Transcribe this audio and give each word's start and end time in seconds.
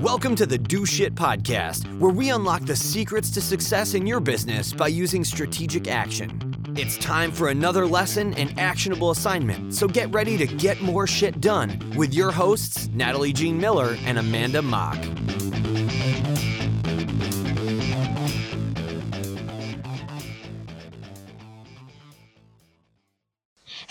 Welcome 0.00 0.36
to 0.36 0.46
the 0.46 0.58
Do 0.58 0.84
Shit 0.84 1.14
Podcast, 1.14 1.98
where 1.98 2.12
we 2.12 2.30
unlock 2.30 2.62
the 2.62 2.76
secrets 2.76 3.30
to 3.30 3.40
success 3.40 3.94
in 3.94 4.06
your 4.06 4.20
business 4.20 4.72
by 4.72 4.88
using 4.88 5.24
strategic 5.24 5.88
action. 5.88 6.54
It's 6.76 6.96
time 6.98 7.32
for 7.32 7.48
another 7.48 7.86
lesson 7.86 8.34
and 8.34 8.56
actionable 8.58 9.10
assignment, 9.10 9.74
so 9.74 9.88
get 9.88 10.12
ready 10.12 10.36
to 10.36 10.46
get 10.46 10.80
more 10.82 11.06
shit 11.06 11.40
done 11.40 11.94
with 11.96 12.14
your 12.14 12.30
hosts, 12.30 12.88
Natalie 12.88 13.32
Jean 13.32 13.58
Miller 13.58 13.96
and 14.04 14.18
Amanda 14.18 14.62
Mock. 14.62 14.98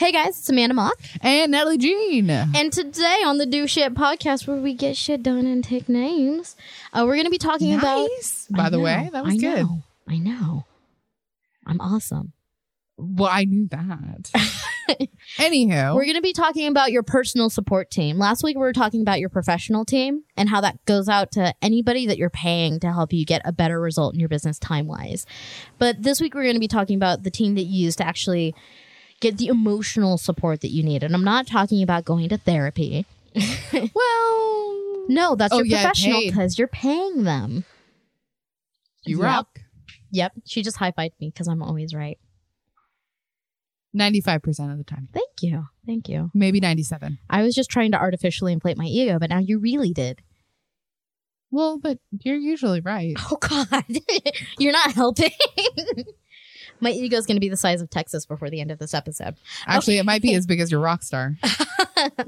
Hey 0.07 0.13
guys, 0.13 0.39
it's 0.39 0.47
Amanda 0.47 0.73
Mock. 0.73 0.97
and 1.19 1.51
Natalie 1.51 1.77
Jean. 1.77 2.29
And 2.29 2.71
today 2.71 3.23
on 3.25 3.39
the 3.39 3.45
Do 3.45 3.67
Shit 3.67 3.93
podcast, 3.93 4.47
where 4.47 4.55
we 4.55 4.73
get 4.73 4.95
shit 4.95 5.21
done 5.21 5.45
and 5.45 5.61
take 5.61 5.89
names, 5.89 6.55
uh, 6.93 7.03
we're 7.05 7.15
going 7.15 7.25
to 7.25 7.29
be 7.29 7.37
talking 7.37 7.73
about. 7.75 8.07
Nice. 8.15 8.47
By 8.49 8.67
I 8.67 8.69
the 8.69 8.77
know, 8.77 8.83
way, 8.85 9.09
that 9.11 9.25
was 9.25 9.33
I 9.33 9.37
good. 9.37 9.63
Know, 9.63 9.83
I 10.07 10.17
know. 10.17 10.63
I'm 11.65 11.81
awesome. 11.81 12.31
Well, 12.95 13.29
I 13.29 13.43
knew 13.43 13.67
that. 13.67 14.31
Anywho, 15.39 15.93
We're 15.93 16.05
going 16.05 16.15
to 16.15 16.21
be 16.21 16.31
talking 16.31 16.67
about 16.67 16.93
your 16.93 17.03
personal 17.03 17.49
support 17.49 17.91
team. 17.91 18.17
Last 18.17 18.45
week, 18.45 18.55
we 18.55 18.61
were 18.61 18.71
talking 18.71 19.01
about 19.01 19.19
your 19.19 19.27
professional 19.27 19.83
team 19.83 20.23
and 20.37 20.47
how 20.47 20.61
that 20.61 20.85
goes 20.85 21.09
out 21.09 21.33
to 21.33 21.53
anybody 21.61 22.07
that 22.07 22.17
you're 22.17 22.29
paying 22.29 22.79
to 22.79 22.93
help 22.93 23.11
you 23.11 23.25
get 23.25 23.41
a 23.43 23.51
better 23.51 23.77
result 23.77 24.13
in 24.13 24.21
your 24.21 24.29
business 24.29 24.57
time 24.57 24.87
wise. 24.87 25.25
But 25.79 26.01
this 26.01 26.21
week, 26.21 26.33
we're 26.33 26.43
going 26.43 26.55
to 26.55 26.61
be 26.61 26.69
talking 26.69 26.95
about 26.95 27.23
the 27.23 27.29
team 27.29 27.55
that 27.55 27.63
you 27.63 27.83
use 27.87 27.97
to 27.97 28.07
actually 28.07 28.55
get 29.21 29.37
the 29.37 29.47
emotional 29.47 30.17
support 30.17 30.61
that 30.61 30.71
you 30.71 30.83
need. 30.83 31.03
And 31.03 31.13
I'm 31.15 31.23
not 31.23 31.47
talking 31.47 31.81
about 31.83 32.05
going 32.05 32.29
to 32.29 32.37
therapy. 32.37 33.05
well, 33.73 35.05
No, 35.09 35.35
that's 35.35 35.53
Oh, 35.53 35.57
your 35.57 35.65
yeah, 35.65 35.81
professional 35.83 36.21
because 36.21 36.57
you're 36.59 36.67
paying 36.67 37.23
them. 37.23 37.65
you 39.05 39.17
Yep. 39.17 39.23
rock. 39.25 39.59
Yep. 40.11 40.31
She 40.45 40.61
just 40.63 40.77
high 40.77 40.91
fived 40.91 41.19
me 41.19 41.29
because 41.33 41.47
I'm 41.47 41.61
always 41.61 41.93
right. 41.93 42.17
Ninety-five 43.93 44.41
percent 44.43 44.71
of 44.71 44.77
the 44.77 44.83
time, 44.83 45.07
Thank 45.13 45.41
you. 45.41 45.65
Thank 45.85 46.07
you. 46.09 46.29
maybe 46.33 46.59
ninety-seven. 46.59 47.17
I 47.29 47.41
was 47.41 47.55
just 47.55 47.69
trying 47.69 47.91
to 47.93 47.97
artificially 47.97 48.53
inflate 48.53 48.77
my 48.77 48.85
ego, 48.85 49.17
but 49.17 49.29
now 49.29 49.39
you 49.39 49.59
really 49.59 49.91
did. 49.93 50.21
Well, 51.49 51.79
but 51.79 51.97
you're 52.23 52.35
usually 52.37 52.81
right. 52.81 53.15
Oh, 53.31 53.37
God. 53.37 53.85
you're 54.59 54.73
not 54.73 54.91
helping. 54.91 55.31
my 56.79 56.91
ego 56.91 57.17
is 57.17 57.25
going 57.25 57.35
to 57.37 57.41
be 57.41 57.49
the 57.49 57.57
size 57.57 57.81
of 57.81 57.89
Texas 57.89 58.25
before 58.25 58.49
the 58.49 58.61
end 58.61 58.71
of 58.71 58.79
this 58.79 58.93
episode. 58.93 59.35
Actually, 59.65 59.97
it 59.97 60.05
might 60.05 60.21
be 60.21 60.33
as 60.33 60.45
big 60.45 60.59
as 60.59 60.71
your 60.71 60.79
rock 60.79 61.03
star. 61.03 61.35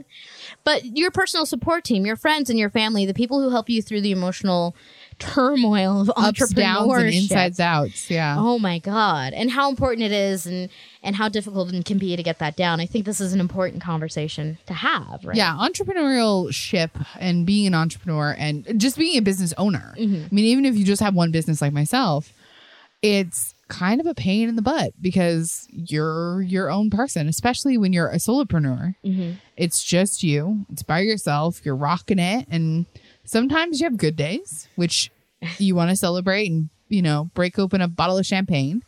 But 0.64 0.98
your 0.98 1.12
personal 1.12 1.46
support 1.46 1.84
team, 1.84 2.06
your 2.06 2.16
friends 2.16 2.50
and 2.50 2.60
your 2.60 2.70
family, 2.70 3.06
the 3.06 3.14
people 3.14 3.42
who 3.42 3.50
help 3.50 3.70
you 3.70 3.82
through 3.82 4.02
the 4.02 4.12
emotional 4.12 4.76
turmoil 5.18 6.02
of 6.02 6.12
Ups, 6.16 6.50
downs, 6.54 6.92
and 6.94 7.14
insides 7.14 7.60
outs. 7.60 8.10
Yeah. 8.10 8.36
Oh 8.38 8.60
my 8.60 8.80
god. 8.80 9.34
And 9.34 9.52
how 9.52 9.70
important 9.70 10.04
it 10.04 10.12
is 10.12 10.46
and 10.46 10.70
and 11.02 11.16
how 11.16 11.30
difficult 11.30 11.74
it 11.74 11.86
can 11.86 11.98
be 11.98 12.16
to 12.16 12.24
get 12.24 12.40
that 12.40 12.56
down. 12.56 12.80
I 12.80 12.86
think 12.86 13.06
this 13.06 13.22
is 13.22 13.34
an 13.34 13.40
important 13.40 13.82
conversation 13.82 14.58
to 14.66 14.74
have, 14.74 15.22
right? 15.24 15.36
Yeah, 15.36 15.56
entrepreneurial 15.60 16.54
ship 16.54 16.92
and 17.20 17.46
being 17.46 17.68
an 17.68 17.74
entrepreneur 17.74 18.36
and 18.38 18.80
just 18.80 18.98
being 18.98 19.18
a 19.18 19.22
business 19.22 19.54
owner. 19.58 19.96
Mhm. 19.98 20.26
I 20.26 20.36
mean, 20.36 20.46
even 20.46 20.66
if 20.66 20.76
you 20.76 20.86
just 20.86 21.02
have 21.02 21.16
one 21.16 21.32
business 21.32 21.62
like 21.62 21.74
myself, 21.74 22.34
it's 23.02 23.54
kind 23.70 24.02
of 24.02 24.08
a 24.08 24.14
pain 24.14 24.50
in 24.50 24.56
the 24.58 24.62
butt 24.62 24.94
because 25.02 25.68
you're 25.72 26.42
your 26.42 26.70
own 26.70 26.90
person, 26.90 27.28
especially 27.30 27.78
when 27.78 27.94
you're 27.94 28.10
a 28.10 28.18
solopreneur. 28.18 28.96
Mhm. 29.06 29.36
It's 29.56 29.84
just 29.84 30.22
you, 30.24 30.66
it's 30.72 30.84
by 30.84 31.00
yourself, 31.00 31.62
you're 31.64 31.76
rocking 31.76 32.20
it. 32.20 32.48
And 32.52 32.86
sometimes 33.24 33.80
you 33.80 33.86
have 33.86 33.96
good 33.98 34.16
days, 34.16 34.68
which 34.76 35.12
you 35.58 35.76
want 35.76 35.90
to 35.90 35.96
celebrate 35.96 36.52
and, 36.52 36.70
you 36.90 37.02
know, 37.02 37.30
break 37.34 37.58
open 37.58 37.80
a 37.82 37.88
bottle 37.88 38.18
of 38.18 38.26
champagne. 38.26 38.84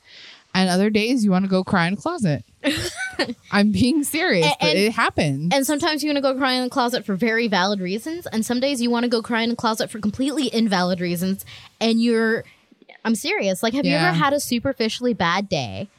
And 0.53 0.69
other 0.69 0.89
days 0.89 1.23
you 1.23 1.31
want 1.31 1.45
to 1.45 1.49
go 1.49 1.63
cry 1.63 1.88
in 1.88 1.94
a 1.94 1.97
closet. 1.97 2.44
I'm 3.51 3.72
being 3.72 4.03
serious, 4.03 4.47
And- 4.47 4.56
but 4.59 4.75
it 4.75 4.91
happens. 4.94 5.53
And 5.53 5.66
sometimes 5.66 6.03
you 6.03 6.09
want 6.09 6.17
to 6.17 6.22
go 6.22 6.35
cry 6.35 6.53
in 6.53 6.63
the 6.63 6.69
closet 6.69 7.06
for 7.06 7.16
very 7.16 7.47
valid 7.47 7.79
reasons, 7.79 8.25
and 8.27 8.45
some 8.45 8.59
days 8.59 8.81
you 8.81 8.89
want 8.89 9.03
to 9.03 9.09
go 9.09 9.22
cry 9.22 9.41
in 9.44 9.50
the 9.50 9.56
closet 9.56 9.89
for 9.89 10.00
completely 10.00 10.47
invalid 10.47 11.00
reasons. 11.00 11.45
And 11.79 12.01
you're, 12.01 12.44
I'm 13.03 13.16
serious. 13.16 13.63
Like, 13.63 13.73
have 13.73 13.85
you 13.85 13.95
ever 13.95 14.12
had 14.12 14.34
a 14.34 14.39
superficially 14.39 15.13
bad 15.13 15.50
day, 15.50 15.89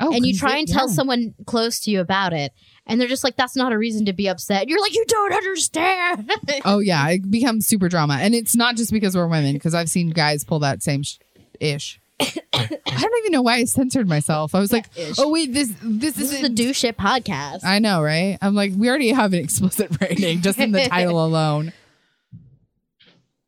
oh, 0.00 0.12
and 0.12 0.24
you 0.26 0.36
try 0.36 0.56
and 0.56 0.68
tell 0.68 0.88
yeah. 0.88 0.94
someone 0.94 1.34
close 1.46 1.80
to 1.80 1.90
you 1.90 2.00
about 2.00 2.32
it, 2.32 2.52
and 2.86 3.00
they're 3.00 3.08
just 3.08 3.24
like, 3.24 3.36
"That's 3.36 3.56
not 3.56 3.72
a 3.72 3.78
reason 3.78 4.06
to 4.06 4.12
be 4.12 4.28
upset." 4.28 4.68
You're 4.68 4.80
like, 4.80 4.94
"You 4.94 5.04
don't 5.06 5.32
understand." 5.32 6.30
Oh 6.64 6.78
yeah, 6.78 7.08
it 7.10 7.30
becomes 7.30 7.66
super 7.66 7.88
drama, 7.88 8.18
and 8.20 8.34
it's 8.34 8.56
not 8.56 8.76
just 8.76 8.90
because 8.92 9.16
we're 9.16 9.26
women. 9.26 9.54
Because 9.54 9.74
I've 9.74 9.90
seen 9.90 10.10
guys 10.10 10.44
pull 10.44 10.60
that 10.60 10.82
same 10.82 11.02
sh- 11.02 11.18
ish. 11.60 12.00
I 12.20 12.28
don't 12.52 13.18
even 13.18 13.32
know 13.32 13.42
why 13.42 13.56
I 13.56 13.64
censored 13.64 14.08
myself. 14.08 14.54
I 14.54 14.60
was 14.60 14.72
like, 14.72 14.86
ish. 14.96 15.18
oh 15.18 15.30
wait, 15.30 15.52
this 15.52 15.68
this, 15.82 16.14
this 16.14 16.18
is 16.18 16.32
is 16.34 16.40
the 16.42 16.48
do 16.48 16.72
shit 16.72 16.96
podcast. 16.96 17.64
I 17.64 17.80
know, 17.80 18.02
right? 18.02 18.38
I'm 18.40 18.54
like, 18.54 18.72
we 18.76 18.88
already 18.88 19.10
have 19.10 19.32
an 19.32 19.40
explicit 19.40 19.90
rating 20.00 20.40
just 20.40 20.58
in 20.58 20.72
the 20.72 20.84
title 20.86 21.24
alone. 21.24 21.72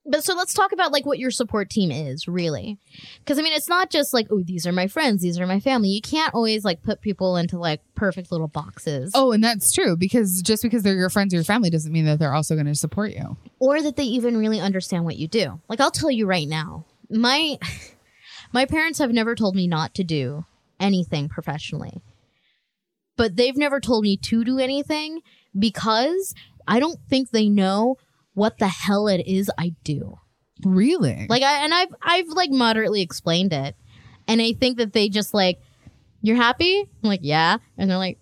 But 0.09 0.23
so 0.23 0.35
let's 0.35 0.55
talk 0.55 0.73
about 0.73 0.93
like 0.93 1.05
what 1.05 1.19
your 1.19 1.31
support 1.31 1.69
team 1.69 1.91
is 1.91 2.29
really. 2.29 2.79
Cuz 3.27 3.39
I 3.39 3.43
mean 3.43 3.53
it's 3.53 3.69
not 3.69 3.91
just 3.91 4.15
like 4.15 4.29
oh 4.31 4.43
these 4.45 4.67
are 4.67 4.73
my 4.73 4.87
friends, 4.87 5.23
these 5.23 5.39
are 5.39 5.47
my 5.47 5.59
family. 5.61 5.89
You 5.89 6.01
can't 6.01 6.33
always 6.35 6.65
like 6.65 6.83
put 6.83 7.01
people 7.01 7.37
into 7.37 7.59
like 7.59 7.81
perfect 7.95 8.31
little 8.31 8.49
boxes 8.49 9.11
Oh, 9.15 9.33
and 9.33 9.43
that's 9.43 9.73
true 9.73 9.97
because 9.97 10.43
just 10.43 10.63
because 10.63 10.83
they're 10.83 10.95
your 10.95 11.11
friends 11.11 11.35
or 11.35 11.39
your 11.39 11.45
family 11.45 11.71
doesn't 11.71 11.93
mean 11.93 12.05
that 12.05 12.19
they're 12.19 12.35
also 12.35 12.55
going 12.55 12.67
to 12.67 12.75
support 12.75 13.11
you. 13.13 13.37
or 13.59 13.83
that 13.83 13.97
they 13.97 14.05
even 14.05 14.37
really 14.37 14.61
understand 14.61 15.05
what 15.05 15.17
you 15.17 15.27
do. 15.29 15.61
Like 15.69 15.81
I'll 15.81 15.91
tell 15.91 16.11
you 16.11 16.27
right 16.27 16.49
now. 16.49 16.85
My 17.11 17.59
my 18.53 18.65
parents 18.65 18.99
have 19.01 19.13
never 19.13 19.35
told 19.35 19.57
me 19.57 19.67
not 19.67 19.95
to 19.95 20.05
do 20.05 20.45
anything 20.79 21.29
professionally. 21.29 22.03
But 23.17 23.37
they've 23.37 23.57
never 23.57 23.81
told 23.81 24.05
me 24.05 24.17
to 24.19 24.45
do 24.45 24.59
anything 24.59 25.21
because 25.59 26.35
I 26.69 26.79
don't 26.81 27.01
think 27.09 27.31
they 27.31 27.49
know 27.49 27.97
what 28.37 28.59
the 28.59 28.69
hell 28.69 29.09
it 29.09 29.27
is 29.27 29.51
I 29.59 29.75
do. 29.83 30.19
Really? 30.65 31.27
Like 31.29 31.43
I 31.43 31.65
and 31.65 31.75
I've 31.75 31.95
I've 32.03 32.29
like 32.29 32.51
moderately 32.51 33.03
explained 33.03 33.53
it. 33.53 33.75
And 34.29 34.41
I 34.41 34.53
think 34.53 34.79
that 34.79 34.93
they 34.93 35.09
just 35.09 35.35
like 35.35 35.59
you're 36.23 36.37
happy? 36.37 36.81
I'm 37.03 37.09
like, 37.09 37.21
yeah. 37.23 37.59
And 37.79 37.89
they're 37.91 37.99
like, 37.99 38.19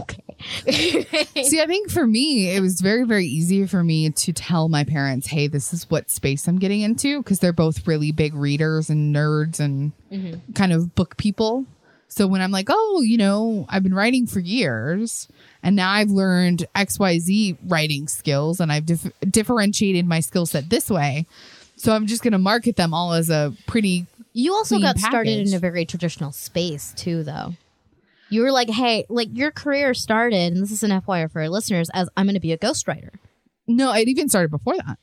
okay. 0.00 0.20
See, 1.44 1.60
I 1.60 1.66
think 1.66 1.90
for 1.90 2.06
me, 2.06 2.50
it 2.54 2.60
was 2.60 2.80
very, 2.80 3.04
very 3.04 3.26
easy 3.26 3.66
for 3.66 3.82
me 3.84 4.10
to 4.10 4.32
tell 4.32 4.68
my 4.68 4.84
parents, 4.84 5.26
hey, 5.28 5.46
this 5.46 5.72
is 5.72 5.88
what 5.90 6.10
space 6.10 6.46
I'm 6.48 6.58
getting 6.58 6.80
into 6.80 7.22
because 7.22 7.38
they're 7.40 7.52
both 7.52 7.86
really 7.86 8.12
big 8.12 8.34
readers 8.34 8.88
and 8.90 9.14
nerds 9.14 9.60
and 9.60 9.92
Mhm. 10.12 10.54
kind 10.54 10.72
of 10.72 10.94
book 10.94 11.16
people. 11.16 11.66
So 12.08 12.26
when 12.26 12.40
I'm 12.40 12.50
like, 12.52 12.68
oh, 12.70 13.02
you 13.04 13.16
know, 13.16 13.66
I've 13.68 13.82
been 13.82 13.94
writing 13.94 14.26
for 14.26 14.40
years 14.40 15.28
and 15.64 15.74
now 15.74 15.90
I've 15.90 16.10
learned 16.10 16.66
XYZ 16.76 17.56
writing 17.66 18.06
skills 18.06 18.60
and 18.60 18.70
I've 18.70 18.86
dif- 18.86 19.10
differentiated 19.28 20.06
my 20.06 20.20
skill 20.20 20.46
set 20.46 20.68
this 20.70 20.88
way. 20.90 21.26
So 21.76 21.92
I'm 21.92 22.06
just 22.06 22.22
going 22.22 22.32
to 22.32 22.38
market 22.38 22.76
them 22.76 22.94
all 22.94 23.14
as 23.14 23.30
a 23.30 23.52
pretty 23.66 24.06
You 24.34 24.52
also 24.54 24.78
got 24.78 24.98
started 24.98 25.48
in 25.48 25.54
a 25.54 25.58
very 25.58 25.84
traditional 25.86 26.30
space 26.30 26.92
too, 26.96 27.24
though. 27.24 27.54
You 28.28 28.42
were 28.42 28.52
like, 28.52 28.68
hey, 28.70 29.04
like 29.08 29.28
your 29.32 29.50
career 29.50 29.94
started, 29.94 30.52
and 30.52 30.62
this 30.62 30.70
is 30.70 30.82
an 30.82 30.90
FYI 30.90 31.30
for 31.30 31.40
our 31.42 31.48
listeners, 31.48 31.88
as 31.94 32.08
I'm 32.16 32.26
going 32.26 32.34
to 32.34 32.40
be 32.40 32.52
a 32.52 32.58
ghostwriter. 32.58 33.10
No, 33.66 33.92
it 33.94 34.08
even 34.08 34.28
started 34.28 34.50
before 34.50 34.76
that. 34.76 34.98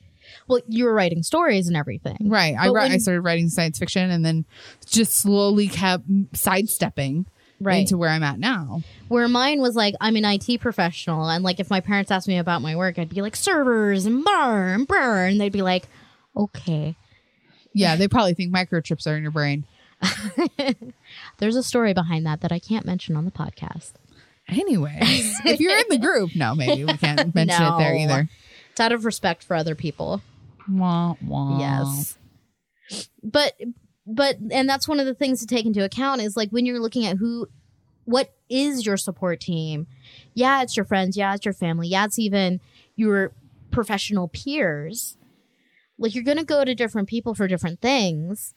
Well, 0.47 0.59
you 0.67 0.85
were 0.85 0.93
writing 0.93 1.23
stories 1.23 1.67
and 1.67 1.75
everything. 1.75 2.17
Right. 2.21 2.55
I, 2.57 2.69
when- 2.69 2.91
I 2.91 2.97
started 2.97 3.21
writing 3.21 3.49
science 3.49 3.79
fiction 3.79 4.09
and 4.11 4.23
then 4.25 4.45
just 4.85 5.13
slowly 5.13 5.67
kept 5.67 6.03
sidestepping 6.33 7.25
Right. 7.61 7.81
into 7.81 7.97
where 7.97 8.09
I'm 8.09 8.23
at 8.23 8.39
now. 8.39 8.81
Where 9.07 9.27
mine 9.27 9.61
was 9.61 9.75
like, 9.75 9.95
I'm 10.01 10.15
an 10.15 10.25
IT 10.25 10.59
professional, 10.61 11.29
and 11.29 11.43
like 11.43 11.59
if 11.59 11.69
my 11.69 11.79
parents 11.79 12.11
asked 12.11 12.27
me 12.27 12.37
about 12.37 12.61
my 12.61 12.75
work, 12.75 12.97
I'd 12.97 13.09
be 13.09 13.21
like 13.21 13.35
servers 13.35 14.05
and 14.05 14.23
burn, 14.23 14.85
burn. 14.85 15.31
And 15.31 15.41
they'd 15.41 15.51
be 15.51 15.61
like, 15.61 15.87
okay. 16.35 16.95
Yeah, 17.73 17.95
they 17.95 18.07
probably 18.07 18.33
think 18.33 18.53
microchips 18.53 19.07
are 19.07 19.15
in 19.15 19.21
your 19.23 19.31
brain. 19.31 19.65
There's 21.37 21.55
a 21.55 21.63
story 21.63 21.93
behind 21.93 22.25
that 22.25 22.41
that 22.41 22.51
I 22.51 22.59
can't 22.59 22.85
mention 22.85 23.15
on 23.15 23.25
the 23.25 23.31
podcast. 23.31 23.93
Anyways, 24.47 25.39
if 25.45 25.59
you're 25.59 25.77
in 25.77 25.85
the 25.89 25.97
group, 26.05 26.31
no, 26.35 26.55
maybe 26.55 26.83
we 26.83 26.97
can't 26.97 27.33
mention 27.33 27.63
it 27.63 27.77
there 27.77 27.95
either. 27.95 28.29
It's 28.71 28.79
out 28.79 28.91
of 28.91 29.05
respect 29.05 29.43
for 29.43 29.55
other 29.55 29.75
people. 29.75 30.21
Wah, 30.69 31.15
wah. 31.21 31.59
Yes. 31.59 32.17
But 33.23 33.53
but 34.11 34.37
and 34.51 34.67
that's 34.67 34.87
one 34.87 34.99
of 34.99 35.05
the 35.05 35.13
things 35.13 35.39
to 35.39 35.47
take 35.47 35.65
into 35.65 35.83
account 35.83 36.21
is 36.21 36.35
like 36.37 36.49
when 36.49 36.65
you're 36.65 36.79
looking 36.79 37.05
at 37.05 37.17
who 37.17 37.47
what 38.05 38.33
is 38.49 38.85
your 38.85 38.97
support 38.97 39.39
team? 39.39 39.87
Yeah, 40.33 40.61
it's 40.61 40.75
your 40.75 40.85
friends, 40.85 41.15
yeah, 41.15 41.33
it's 41.33 41.45
your 41.45 41.53
family, 41.53 41.87
yeah, 41.87 42.05
it's 42.05 42.19
even 42.19 42.59
your 42.95 43.31
professional 43.71 44.27
peers. 44.27 45.17
Like 45.97 46.15
you're 46.15 46.23
going 46.23 46.37
to 46.37 46.43
go 46.43 46.65
to 46.65 46.75
different 46.75 47.07
people 47.07 47.35
for 47.35 47.47
different 47.47 47.79
things 47.79 48.53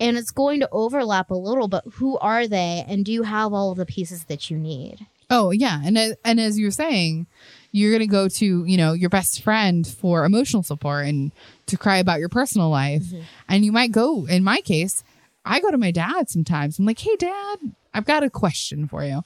and 0.00 0.16
it's 0.16 0.30
going 0.30 0.60
to 0.60 0.68
overlap 0.72 1.30
a 1.30 1.34
little, 1.34 1.68
but 1.68 1.84
who 1.94 2.18
are 2.18 2.48
they 2.48 2.84
and 2.88 3.04
do 3.04 3.12
you 3.12 3.22
have 3.22 3.52
all 3.52 3.70
of 3.70 3.78
the 3.78 3.86
pieces 3.86 4.24
that 4.24 4.50
you 4.50 4.58
need? 4.58 5.06
Oh 5.30 5.50
yeah, 5.50 5.80
and 5.84 5.96
and 6.24 6.40
as 6.40 6.58
you're 6.58 6.70
saying, 6.70 7.26
you're 7.72 7.90
going 7.90 8.00
to 8.00 8.06
go 8.06 8.28
to, 8.28 8.64
you 8.64 8.76
know, 8.76 8.92
your 8.92 9.08
best 9.10 9.42
friend 9.42 9.86
for 9.86 10.24
emotional 10.24 10.62
support 10.62 11.06
and 11.06 11.32
to 11.66 11.76
cry 11.78 11.96
about 11.96 12.20
your 12.20 12.28
personal 12.28 12.68
life. 12.68 13.02
Mm-hmm. 13.04 13.22
And 13.48 13.64
you 13.64 13.72
might 13.72 13.92
go, 13.92 14.26
in 14.26 14.44
my 14.44 14.60
case, 14.60 15.02
I 15.44 15.58
go 15.60 15.70
to 15.70 15.78
my 15.78 15.90
dad 15.90 16.28
sometimes. 16.30 16.78
I'm 16.78 16.84
like, 16.84 16.98
hey, 16.98 17.16
dad, 17.16 17.56
I've 17.94 18.04
got 18.04 18.22
a 18.22 18.30
question 18.30 18.86
for 18.86 19.02
you. 19.04 19.22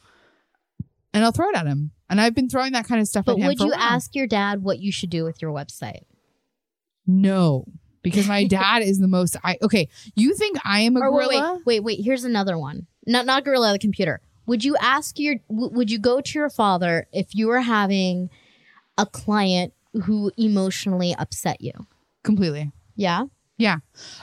And 1.13 1.25
I'll 1.25 1.33
throw 1.33 1.49
it 1.51 1.57
at 1.57 1.67
him. 1.67 1.91
And 2.09 2.21
I've 2.21 2.35
been 2.35 2.49
throwing 2.49 2.73
that 2.73 2.87
kind 2.87 3.01
of 3.01 3.09
stuff 3.09 3.25
But 3.25 3.33
at 3.33 3.39
him. 3.41 3.47
would 3.49 3.61
you 3.61 3.73
ask 3.75 4.15
your 4.15 4.27
dad 4.29 4.63
what 4.63 4.79
you 4.79 4.93
should 4.93 5.11
do 5.11 5.25
with 5.25 5.43
your 5.43 5.51
website? 5.53 6.03
No, 7.07 7.65
because 8.03 8.29
my 8.29 8.45
dad 8.49 8.83
is 8.83 8.99
the 9.01 9.09
most. 9.09 9.37
I 9.43 9.59
okay. 9.63 9.89
You 10.15 10.35
think 10.35 10.59
I 10.65 10.81
am 10.81 10.97
a 10.97 11.01
Or 11.01 11.13
wait, 11.13 11.27
gorilla? 11.27 11.55
wait, 11.55 11.65
wait, 11.67 11.81
wait. 11.99 12.05
Here's 12.05 12.25
another 12.25 12.57
one. 12.59 12.87
Not 13.07 13.27
not 13.27 13.45
gorilla 13.45 13.73
the 13.73 13.79
computer. 13.79 14.21
Would 14.47 14.65
you 14.65 14.77
ask 14.81 15.19
your? 15.19 15.37
Would 15.49 15.91
you 15.91 15.99
go 15.99 16.21
to 16.21 16.39
your 16.39 16.51
father 16.51 17.07
if 17.13 17.35
you 17.35 17.49
were 17.49 17.61
having 17.61 18.31
a 18.97 19.07
client 19.07 19.73
who 20.05 20.31
emotionally 20.37 21.15
upset 21.19 21.61
you? 21.61 21.73
Completely. 22.23 22.73
Yeah. 22.95 23.25
Yeah. 23.59 23.79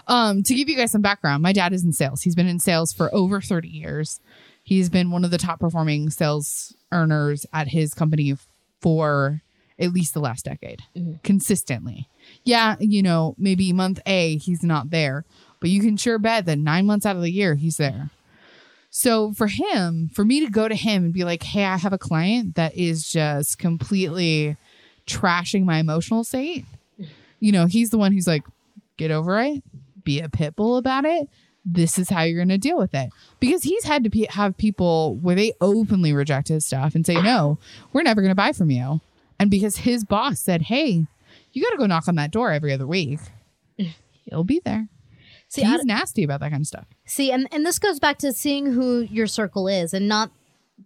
Um, 0.07 0.43
to 0.43 0.53
give 0.53 0.69
you 0.69 0.75
guys 0.75 0.91
some 0.91 1.01
background, 1.01 1.41
my 1.41 1.53
dad 1.53 1.73
is 1.73 1.83
in 1.83 1.91
sales. 1.91 2.21
He's 2.21 2.35
been 2.35 2.47
in 2.47 2.59
sales 2.59 2.93
for 2.93 3.13
over 3.13 3.41
30 3.41 3.67
years. 3.67 4.19
He's 4.63 4.89
been 4.89 5.11
one 5.11 5.25
of 5.25 5.31
the 5.31 5.37
top 5.37 5.59
performing 5.59 6.09
sales 6.09 6.75
earners 6.91 7.45
at 7.51 7.69
his 7.69 7.93
company 7.93 8.35
for 8.79 9.41
at 9.79 9.91
least 9.91 10.13
the 10.13 10.19
last 10.19 10.45
decade, 10.45 10.81
consistently. 11.23 12.07
Yeah, 12.43 12.75
you 12.79 13.01
know, 13.01 13.35
maybe 13.37 13.73
month 13.73 13.99
A, 14.05 14.37
he's 14.37 14.63
not 14.63 14.91
there, 14.91 15.25
but 15.59 15.69
you 15.71 15.81
can 15.81 15.97
sure 15.97 16.19
bet 16.19 16.45
that 16.45 16.59
nine 16.59 16.85
months 16.85 17.05
out 17.05 17.15
of 17.15 17.23
the 17.23 17.31
year, 17.31 17.55
he's 17.55 17.77
there. 17.77 18.11
So 18.95 19.33
for 19.33 19.47
him, 19.47 20.11
for 20.13 20.23
me 20.23 20.45
to 20.45 20.51
go 20.51 20.67
to 20.67 20.75
him 20.75 21.05
and 21.05 21.13
be 21.13 21.23
like, 21.23 21.41
hey, 21.41 21.65
I 21.65 21.77
have 21.77 21.93
a 21.93 21.97
client 21.97 22.53
that 22.53 22.77
is 22.77 23.11
just 23.11 23.57
completely 23.57 24.55
trashing 25.07 25.65
my 25.65 25.79
emotional 25.79 26.23
state, 26.23 26.63
you 27.39 27.51
know, 27.51 27.65
he's 27.65 27.89
the 27.89 27.97
one 27.97 28.11
who's 28.11 28.27
like, 28.27 28.43
get 28.97 29.09
over 29.09 29.41
it, 29.41 29.63
be 30.03 30.19
a 30.19 30.29
pit 30.29 30.55
bull 30.55 30.77
about 30.77 31.05
it. 31.05 31.27
This 31.65 31.97
is 31.97 32.11
how 32.11 32.21
you're 32.21 32.37
going 32.37 32.49
to 32.49 32.59
deal 32.59 32.77
with 32.77 32.93
it. 32.93 33.09
Because 33.39 33.63
he's 33.63 33.83
had 33.83 34.03
to 34.03 34.11
pe 34.11 34.27
have 34.29 34.57
people 34.57 35.15
where 35.15 35.35
they 35.35 35.53
openly 35.59 36.13
reject 36.13 36.49
his 36.49 36.63
stuff 36.63 36.93
and 36.93 37.03
say, 37.03 37.19
no, 37.19 37.57
we're 37.93 38.03
never 38.03 38.21
going 38.21 38.29
to 38.29 38.35
buy 38.35 38.51
from 38.51 38.69
you. 38.69 39.01
And 39.39 39.49
because 39.49 39.77
his 39.77 40.05
boss 40.05 40.39
said, 40.39 40.61
hey, 40.61 41.07
you 41.51 41.63
got 41.63 41.71
to 41.71 41.77
go 41.77 41.87
knock 41.87 42.07
on 42.07 42.15
that 42.15 42.29
door 42.29 42.51
every 42.51 42.71
other 42.71 42.85
week, 42.85 43.21
he'll 44.29 44.43
be 44.43 44.61
there. 44.63 44.87
See, 45.53 45.63
I, 45.63 45.67
he's 45.71 45.85
nasty 45.85 46.23
about 46.23 46.39
that 46.39 46.49
kind 46.51 46.61
of 46.61 46.67
stuff. 46.67 46.85
see, 47.05 47.31
and 47.31 47.47
and 47.51 47.65
this 47.65 47.77
goes 47.79 47.99
back 47.99 48.17
to 48.19 48.33
seeing 48.33 48.71
who 48.73 49.01
your 49.01 49.27
circle 49.27 49.67
is, 49.67 49.93
and 49.93 50.07
not 50.07 50.31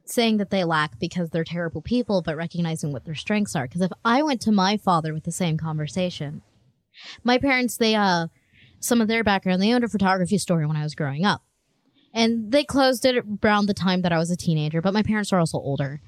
saying 0.06 0.38
that 0.38 0.50
they 0.50 0.64
lack 0.66 1.00
because 1.00 1.30
they're 1.30 1.44
terrible 1.46 1.82
people, 1.82 2.22
but 2.22 2.36
recognizing 2.36 2.92
what 2.92 3.06
their 3.06 3.16
strengths 3.16 3.56
are. 3.56 3.66
Because 3.68 3.82
if 3.82 3.92
I 4.04 4.22
went 4.24 4.42
to 4.42 4.52
my 4.52 4.76
father 4.78 5.14
with 5.14 5.24
the 5.24 5.32
same 5.32 5.58
conversation, 5.58 6.42
my 7.24 7.38
parents, 7.38 7.78
they 7.78 7.96
uh, 7.96 8.28
some 8.82 9.00
of 9.00 9.08
their 9.08 9.24
background, 9.24 9.62
they 9.62 9.74
owned 9.74 9.86
a 9.86 9.88
photography 9.88 10.38
store 10.38 10.68
when 10.68 10.76
I 10.78 10.84
was 10.84 10.96
growing 10.96 11.24
up, 11.24 11.42
and 12.14 12.52
they 12.52 12.64
closed 12.66 13.06
it 13.06 13.24
around 13.44 13.68
the 13.68 13.74
time 13.74 14.02
that 14.02 14.12
I 14.12 14.18
was 14.18 14.30
a 14.32 14.36
teenager. 14.36 14.82
But 14.82 14.94
my 14.94 15.04
parents 15.04 15.32
are 15.32 15.40
also 15.40 15.60
older, 15.60 16.02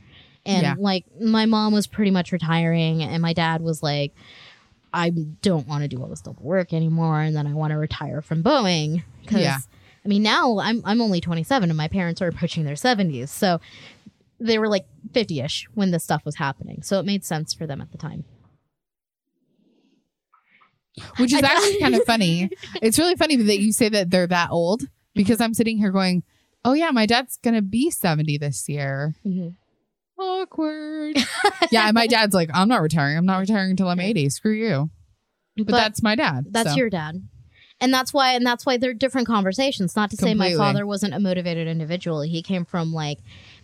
and 0.45 0.63
Yeah. 0.63 0.75
like 0.77 1.05
my 1.21 1.45
mom 1.45 1.71
was 1.73 1.87
pretty 1.87 2.11
much 2.11 2.33
retiring, 2.33 3.01
and 3.03 3.21
my 3.21 3.31
dad 3.33 3.61
was 3.61 3.81
like. 3.81 4.13
I 4.93 5.09
don't 5.41 5.67
want 5.67 5.83
to 5.83 5.87
do 5.87 6.01
all 6.01 6.07
this 6.07 6.21
double 6.21 6.43
work 6.43 6.73
anymore, 6.73 7.21
and 7.21 7.35
then 7.35 7.45
I 7.47 7.53
want 7.53 7.71
to 7.71 7.77
retire 7.77 8.21
from 8.21 8.41
Boeing. 8.43 9.03
'Cause, 9.27 9.41
Yeah. 9.41 9.57
I 10.03 10.07
mean, 10.07 10.23
now 10.23 10.59
I'm 10.59 10.81
I'm 10.85 11.01
only 11.01 11.21
27, 11.21 11.69
and 11.69 11.77
my 11.77 11.87
parents 11.87 12.21
are 12.21 12.27
approaching 12.27 12.63
their 12.65 12.75
70s, 12.75 13.29
so 13.29 13.59
they 14.39 14.57
were 14.57 14.69
like 14.69 14.85
50ish 15.11 15.65
when 15.73 15.91
this 15.91 16.03
stuff 16.03 16.23
was 16.25 16.35
happening. 16.35 16.81
So 16.81 16.99
it 16.99 17.05
made 17.05 17.23
sense 17.25 17.53
for 17.53 17.67
them 17.67 17.81
at 17.81 17.91
the 17.91 17.97
time. 17.97 18.23
which 21.17 21.31
is 21.33 21.41
actually 21.43 21.79
kind 21.79 21.95
of 21.95 22.03
funny. 22.07 22.49
It's 22.81 22.97
really 22.99 23.15
funny 23.15 23.35
that 23.37 23.59
you 23.59 23.71
say 23.71 23.89
that 23.89 24.09
they're 24.09 24.27
that 24.27 24.49
old 24.51 24.83
because 25.13 25.39
I'm 25.39 25.53
sitting 25.53 25.77
here 25.77 25.91
going, 25.91 26.23
"Oh 26.65 26.73
yeah, 26.73 26.91
my 26.91 27.05
dad's 27.05 27.37
gonna 27.41 27.61
be 27.61 27.89
70 27.89 28.37
this 28.37 28.67
year." 28.67 29.15
Mhm. 29.25 29.55
Awkward. 30.19 31.17
yeah, 31.71 31.85
and 31.85 31.93
my 31.93 32.07
dad's 32.07 32.35
like, 32.35 32.49
"I'm 32.53 32.67
not 32.67 32.81
retiring. 32.81 33.17
I'm 33.17 33.25
not 33.25 33.39
retiring 33.39 33.71
until 33.71 33.87
I'm 33.87 33.99
80. 33.99 34.29
Screw 34.29 34.53
you." 34.53 34.89
But, 35.57 35.67
But, 35.67 35.77
that's 35.77 36.03
my 36.03 36.15
dad. 36.15 36.45
that's 36.49 36.71
so. 36.71 36.75
your 36.75 36.89
dad. 36.89 37.27
And 37.81 37.93
that's 37.93 38.13
why 38.13 38.33
and 38.33 38.45
that's 38.45 38.65
why 38.65 38.77
they're 38.77 38.93
different 38.93 39.27
conversations. 39.27 39.95
Not 39.95 40.11
to 40.11 40.17
say 40.17 40.33
my 40.33 40.53
father 40.55 40.85
wasn't 40.85 41.13
a 41.13 41.19
motivated 41.19 41.67
individual. 41.67 42.21
He 42.21 42.41
came 42.41 42.65
from 42.65 42.93
like 42.93 43.19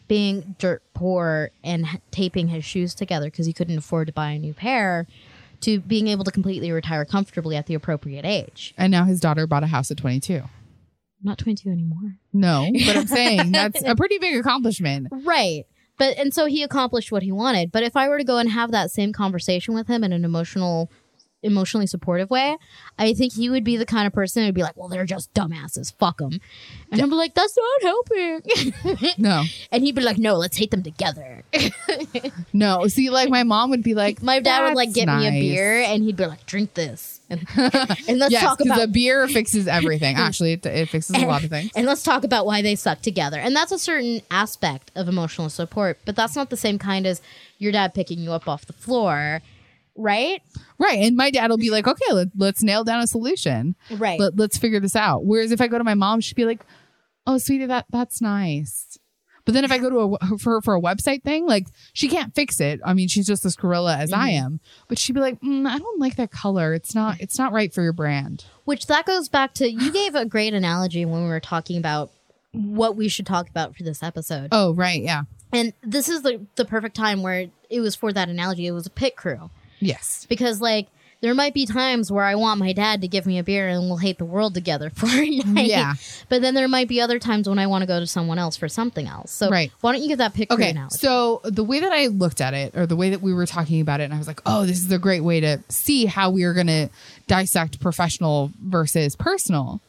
being 0.08 0.56
dirt 0.58 0.84
poor 0.94 1.52
and 1.64 1.86
taping 2.12 2.48
his 2.48 2.64
shoes 2.64 2.96
together 2.96 3.26
because 3.26 3.46
he 3.46 3.54
couldn't 3.54 3.78
afford 3.78 4.08
to 4.08 4.14
buy 4.14 4.32
a 4.32 4.40
new 4.40 4.54
pair 4.54 5.08
to 5.62 5.80
being 5.80 6.08
able 6.08 6.24
to 6.24 6.32
completely 6.32 6.72
retire 6.72 7.06
comfortably 7.06 7.56
at 7.56 7.66
the 7.66 7.74
appropriate 7.74 8.26
age. 8.26 8.74
And 8.78 8.92
now 8.92 9.04
his 9.04 9.20
daughter 9.20 9.48
bought 9.48 9.64
a 9.64 9.68
house 9.68 9.92
at 9.92 9.98
22. 9.98 10.44
Not 11.24 11.38
22 11.40 11.70
anymore. 11.70 12.18
No, 12.32 12.70
but 12.86 12.98
I'm 12.98 13.08
saying 13.08 13.52
that's 13.52 13.82
a 13.84 13.96
pretty 13.96 14.20
big 14.20 14.38
accomplishment. 14.38 15.08
Right. 15.12 15.66
But 15.98 16.18
and 16.18 16.34
so 16.34 16.46
he 16.46 16.64
accomplished 16.64 17.12
what 17.12 17.24
he 17.24 17.32
wanted. 17.32 17.72
But 17.72 17.84
if 17.84 17.96
I 17.96 18.10
were 18.10 18.18
to 18.18 18.24
go 18.24 18.38
and 18.38 18.50
have 18.50 18.72
that 18.72 18.92
same 18.92 19.14
conversation 19.14 19.74
with 19.74 19.88
him 19.88 20.04
in 20.04 20.12
an 20.12 20.26
emotional 20.26 20.90
emotionally 21.44 21.86
supportive 21.86 22.30
way, 22.30 22.58
I 22.98 23.14
think 23.14 23.34
he 23.34 23.50
would 23.50 23.64
be 23.64 23.78
the 23.78 23.86
kind 23.86 24.08
of 24.08 24.14
person 24.14 24.44
who'd 24.44 24.56
be 24.56 24.64
like, 24.64 24.76
"Well, 24.76 24.90
they're 24.90 25.06
just 25.06 25.34
dumbasses. 25.34 25.94
Fuck 25.98 26.18
them." 26.18 26.40
And 26.92 27.02
I'm 27.02 27.12
like, 27.12 27.34
"That's 27.36 27.56
not 27.56 27.82
helping." 27.84 29.14
No, 29.18 29.44
and 29.72 29.84
he'd 29.84 29.96
be 29.96 30.02
like, 30.02 30.18
"No, 30.18 30.36
let's 30.36 30.58
hate 30.58 30.72
them 30.72 30.84
together." 30.84 31.44
no. 32.54 32.88
See, 32.88 33.10
like 33.10 33.30
my 33.30 33.44
mom 33.44 33.70
would 33.70 33.84
be 33.84 33.94
like, 33.94 34.22
My 34.22 34.40
dad 34.40 34.64
would 34.64 34.76
like 34.76 34.90
"That's 34.90 35.06
get 35.06 35.18
me 35.18 35.28
a 35.28 35.32
beer 35.32 35.82
and 35.82 36.04
he'd 36.04 36.18
be 36.18 36.26
like, 36.26 36.46
"Drink 36.46 36.74
this." 36.74 37.15
And, 37.30 37.46
and 38.08 38.20
let's 38.20 38.32
yes, 38.32 38.44
talk 38.44 38.58
because 38.58 38.78
about 38.78 38.84
a 38.84 38.88
beer 38.88 39.28
fixes 39.28 39.68
everything. 39.68 40.16
Actually, 40.18 40.54
it, 40.54 40.66
it 40.66 40.90
fixes 40.90 41.16
a 41.16 41.26
lot 41.26 41.44
of 41.44 41.50
things. 41.50 41.72
And 41.76 41.86
let's 41.86 42.04
talk 42.04 42.24
about 42.24 42.46
why 42.46 42.62
they 42.62 42.76
suck 42.76 43.02
together. 43.02 43.40
And 43.40 43.56
that's 43.56 43.72
a 43.72 43.80
certain 43.80 44.22
aspect 44.32 44.92
of 44.96 45.08
emotional 45.08 45.50
support, 45.50 46.00
but 46.06 46.16
that's 46.16 46.36
not 46.36 46.50
the 46.50 46.58
same 46.58 46.78
kind 46.78 47.06
as 47.06 47.22
your 47.58 47.72
dad 47.72 47.94
picking 47.94 48.20
you 48.20 48.32
up 48.32 48.48
off 48.48 48.66
the 48.66 48.74
floor, 48.74 49.42
right? 49.96 50.42
Right. 50.78 51.00
And 51.00 51.16
my 51.16 51.32
dad 51.32 51.50
will 51.50 51.58
be 51.58 51.72
like, 51.72 51.88
okay, 51.88 52.14
let, 52.14 52.28
let's 52.38 52.62
nail 52.64 52.84
down 52.84 53.02
a 53.02 53.08
solution. 53.08 53.76
Right. 53.92 54.20
Let, 54.20 54.38
let's 54.38 54.58
figure 54.58 54.80
this 54.80 54.96
out. 54.96 55.26
Whereas 55.26 55.52
if 55.52 55.62
I 55.62 55.68
go 55.68 55.78
to 55.78 55.84
my 55.84 55.96
mom, 55.96 56.22
she'd 56.22 56.36
be 56.36 56.46
like, 56.46 56.66
oh, 57.26 57.38
sweetie, 57.38 57.66
that 57.66 57.86
that's 57.90 58.22
nice. 58.22 58.98
But 59.46 59.54
then 59.54 59.64
if 59.64 59.72
I 59.72 59.78
go 59.78 59.90
to 59.90 60.18
a 60.20 60.38
for 60.40 60.60
for 60.62 60.76
a 60.76 60.82
website 60.82 61.24
thing, 61.24 61.46
like 61.46 61.68
she 61.94 62.08
can't 62.08 62.34
fix 62.34 62.60
it. 62.60 62.82
I 62.84 62.94
mean, 62.94 63.08
she's 63.08 63.28
just 63.28 63.46
as 63.46 63.56
gorilla 63.56 63.96
as 63.96 64.12
I 64.12 64.30
am. 64.30 64.60
But 64.88 64.98
she'd 64.98 65.14
be 65.14 65.20
like, 65.20 65.40
mm, 65.42 65.68
I 65.68 65.78
don't 65.78 66.00
like 66.00 66.16
that 66.16 66.32
color. 66.32 66.74
It's 66.74 66.96
not 66.96 67.22
it's 67.22 67.38
not 67.38 67.54
right 67.54 67.72
for 67.72 67.84
your 67.84 67.94
brand. 67.94 68.46
Which 68.66 68.88
that 68.88 69.06
goes 69.06 69.30
back 69.30 69.54
to 69.56 69.72
you 69.72 69.92
gave 69.92 70.16
a 70.16 70.26
great 70.26 70.54
analogy 70.54 71.06
when 71.06 71.22
we 71.24 71.30
were 71.30 71.40
talking 71.40 71.78
about 71.78 72.10
what 72.52 72.96
we 72.96 73.08
should 73.08 73.26
talk 73.26 73.50
about 73.50 73.76
for 73.76 73.84
this 73.84 74.02
episode. 74.02 74.50
Oh, 74.52 74.74
right. 74.74 75.02
Yeah. 75.02 75.24
And 75.54 75.74
this 75.84 76.10
is 76.10 76.24
the 76.24 76.46
the 76.56 76.66
perfect 76.66 76.96
time 76.96 77.22
where 77.22 77.48
it 77.70 77.80
was 77.82 77.96
for 77.96 78.12
that 78.12 78.30
analogy. 78.30 78.66
It 78.66 78.72
was 78.72 78.88
a 78.88 78.92
pit 78.92 79.16
crew. 79.16 79.52
Yes. 79.80 80.26
Because 80.28 80.60
like 80.60 80.88
there 81.26 81.34
might 81.34 81.56
be 81.56 81.66
times 81.66 82.12
where 82.12 82.24
I 82.24 82.36
want 82.36 82.60
my 82.60 82.72
dad 82.72 83.02
to 83.02 83.08
give 83.08 83.26
me 83.26 83.40
a 83.40 83.44
beer 83.44 83.68
and 83.68 83.88
we'll 83.90 83.98
hate 83.98 84.20
the 84.20 84.26
world 84.26 84.54
together 84.54 84.90
for 84.96 85.08
a 85.08 85.28
night. 85.40 85.66
Yeah. 85.68 85.96
But 86.30 86.44
then 86.44 86.54
there 86.54 86.68
might 86.68 86.88
be 86.88 87.02
other 87.02 87.18
times 87.18 87.50
when 87.50 87.58
I 87.58 87.66
want 87.66 87.82
to 87.82 87.88
go 87.88 88.00
to 88.00 88.06
someone 88.06 88.38
else 88.38 88.56
for 88.56 88.70
something 88.70 89.08
else. 89.08 89.32
So 89.32 89.50
Right. 89.50 89.72
why 89.82 89.92
don't 89.92 90.04
you 90.04 90.08
give 90.08 90.20
that 90.20 90.36
picture 90.36 90.54
Okay. 90.54 90.70
analogy? 90.70 90.98
So 91.00 91.42
the 91.44 91.64
way 91.64 91.80
that 91.80 91.92
I 91.92 92.08
looked 92.08 92.42
at 92.42 92.54
it, 92.54 92.78
or 92.78 92.86
the 92.86 92.96
way 92.96 93.10
that 93.10 93.22
we 93.24 93.34
were 93.34 93.48
talking 93.48 93.82
about 93.82 94.02
it, 94.02 94.04
and 94.04 94.14
I 94.14 94.20
was 94.20 94.28
like, 94.28 94.40
oh, 94.46 94.68
this 94.68 94.78
is 94.78 94.92
a 94.92 95.00
great 95.00 95.22
way 95.24 95.40
to 95.40 95.64
see 95.68 96.06
how 96.06 96.30
we 96.30 96.44
are 96.44 96.54
going 96.54 96.68
to 96.68 96.90
dissect 97.26 97.80
professional 97.80 98.52
versus 98.64 99.16
personal, 99.16 99.82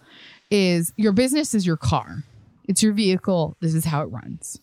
is 0.51 0.95
your 0.97 1.13
business 1.13 1.55
is 1.55 1.67
your 1.67 1.77
car. 1.77 2.25
It's 2.67 2.83
your 2.83 2.95
vehicle. 2.95 3.57
This 3.61 3.75
is 3.75 3.85
how 3.85 4.01
it 4.01 4.07
runs. 4.07 4.59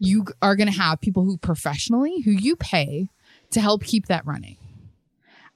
You 0.00 0.26
are 0.42 0.56
going 0.56 0.70
to 0.70 0.76
have 0.78 1.00
people 1.00 1.24
who 1.24 1.36
professionally, 1.38 2.20
who 2.22 2.32
you 2.32 2.56
pay 2.56 3.08
to 3.52 3.60
help 3.60 3.84
keep 3.84 4.06
that 4.06 4.26
running. 4.26 4.56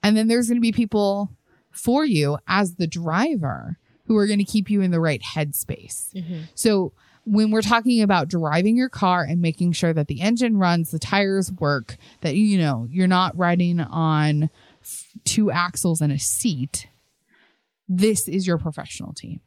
And 0.02 0.16
then 0.16 0.28
there's 0.28 0.48
going 0.48 0.58
to 0.58 0.62
be 0.62 0.72
people 0.72 1.30
for 1.70 2.04
you 2.04 2.38
as 2.46 2.74
the 2.74 2.86
driver 2.86 3.78
who 4.06 4.16
are 4.16 4.26
going 4.26 4.38
to 4.38 4.44
keep 4.44 4.70
you 4.70 4.80
in 4.80 4.90
the 4.90 5.00
right 5.00 5.22
headspace. 5.22 6.12
Mm-hmm. 6.14 6.42
So 6.54 6.92
when 7.24 7.50
we're 7.50 7.62
talking 7.62 8.00
about 8.00 8.28
driving 8.28 8.76
your 8.76 8.88
car 8.88 9.22
and 9.22 9.42
making 9.42 9.72
sure 9.72 9.92
that 9.92 10.06
the 10.06 10.20
engine 10.20 10.56
runs, 10.56 10.90
the 10.90 10.98
tires 10.98 11.52
work, 11.52 11.98
that 12.22 12.34
you 12.34 12.58
know, 12.58 12.86
you're 12.90 13.06
not 13.06 13.36
riding 13.36 13.80
on 13.80 14.48
two 15.24 15.50
axles 15.50 16.00
and 16.00 16.12
a 16.12 16.18
seat, 16.18 16.88
this 17.86 18.28
is 18.28 18.46
your 18.46 18.58
professional 18.58 19.12
team. 19.12 19.40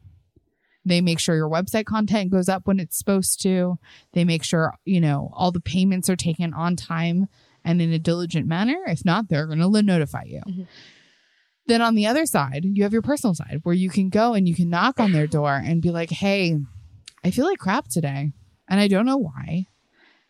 They 0.84 1.00
make 1.00 1.20
sure 1.20 1.36
your 1.36 1.50
website 1.50 1.84
content 1.84 2.30
goes 2.30 2.48
up 2.48 2.66
when 2.66 2.80
it's 2.80 2.98
supposed 2.98 3.40
to. 3.42 3.78
They 4.12 4.24
make 4.24 4.44
sure, 4.44 4.74
you 4.84 5.00
know, 5.00 5.30
all 5.32 5.52
the 5.52 5.60
payments 5.60 6.10
are 6.10 6.16
taken 6.16 6.52
on 6.54 6.76
time 6.76 7.28
and 7.64 7.80
in 7.80 7.92
a 7.92 7.98
diligent 7.98 8.46
manner. 8.46 8.76
If 8.86 9.04
not, 9.04 9.28
they're 9.28 9.46
going 9.46 9.58
to 9.60 9.82
notify 9.82 10.24
you. 10.26 10.66
Then 11.66 11.80
on 11.80 11.94
the 11.94 12.06
other 12.06 12.26
side, 12.26 12.64
you 12.64 12.82
have 12.82 12.92
your 12.92 13.02
personal 13.02 13.34
side 13.34 13.60
where 13.62 13.74
you 13.74 13.88
can 13.88 14.08
go 14.08 14.34
and 14.34 14.48
you 14.48 14.54
can 14.54 14.68
knock 14.68 14.98
on 14.98 15.12
their 15.12 15.26
door 15.28 15.54
and 15.54 15.80
be 15.80 15.90
like, 15.90 16.10
hey, 16.10 16.58
I 17.24 17.30
feel 17.30 17.46
like 17.46 17.58
crap 17.58 17.86
today 17.88 18.32
and 18.68 18.80
I 18.80 18.88
don't 18.88 19.06
know 19.06 19.16
why. 19.18 19.66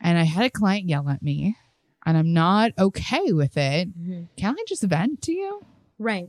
And 0.01 0.19
I 0.19 0.25
had 0.25 0.45
a 0.45 0.51
client 0.51 0.89
yell 0.89 1.09
at 1.09 1.23
me 1.23 1.57
and 2.05 2.19
I'm 2.19 2.33
not 2.35 2.73
okay 2.79 3.33
with 3.33 3.57
it, 3.57 3.89
Mhm. 3.99 4.29
can 4.37 4.57
I 4.59 4.65
just 4.69 4.83
vent 4.83 5.23
to 5.23 5.33
you? 5.33 5.63
Right. 5.99 6.29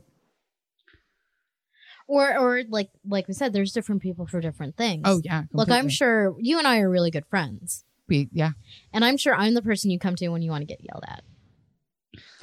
Or 2.06 2.36
or 2.38 2.62
like 2.68 2.90
like 3.06 3.28
we 3.28 3.34
said, 3.34 3.52
there's 3.52 3.72
different 3.72 4.02
people 4.02 4.26
for 4.26 4.40
different 4.40 4.76
things. 4.76 5.02
Oh 5.06 5.20
yeah. 5.24 5.44
Look, 5.52 5.70
I'm 5.70 5.88
sure 5.88 6.34
you 6.38 6.58
and 6.58 6.66
I 6.66 6.80
are 6.80 6.90
really 6.90 7.10
good 7.10 7.26
friends. 7.26 7.84
We- 8.08 8.28
yeah. 8.32 8.50
And 8.92 9.04
I'm 9.04 9.16
sure 9.16 9.34
I'm 9.34 9.54
the 9.54 9.62
person 9.62 9.90
you 9.90 9.98
come 9.98 10.16
to 10.16 10.28
when 10.28 10.42
you 10.42 10.50
want 10.50 10.62
to 10.62 10.66
get 10.66 10.80
yelled 10.82 11.04
at. 11.08 11.22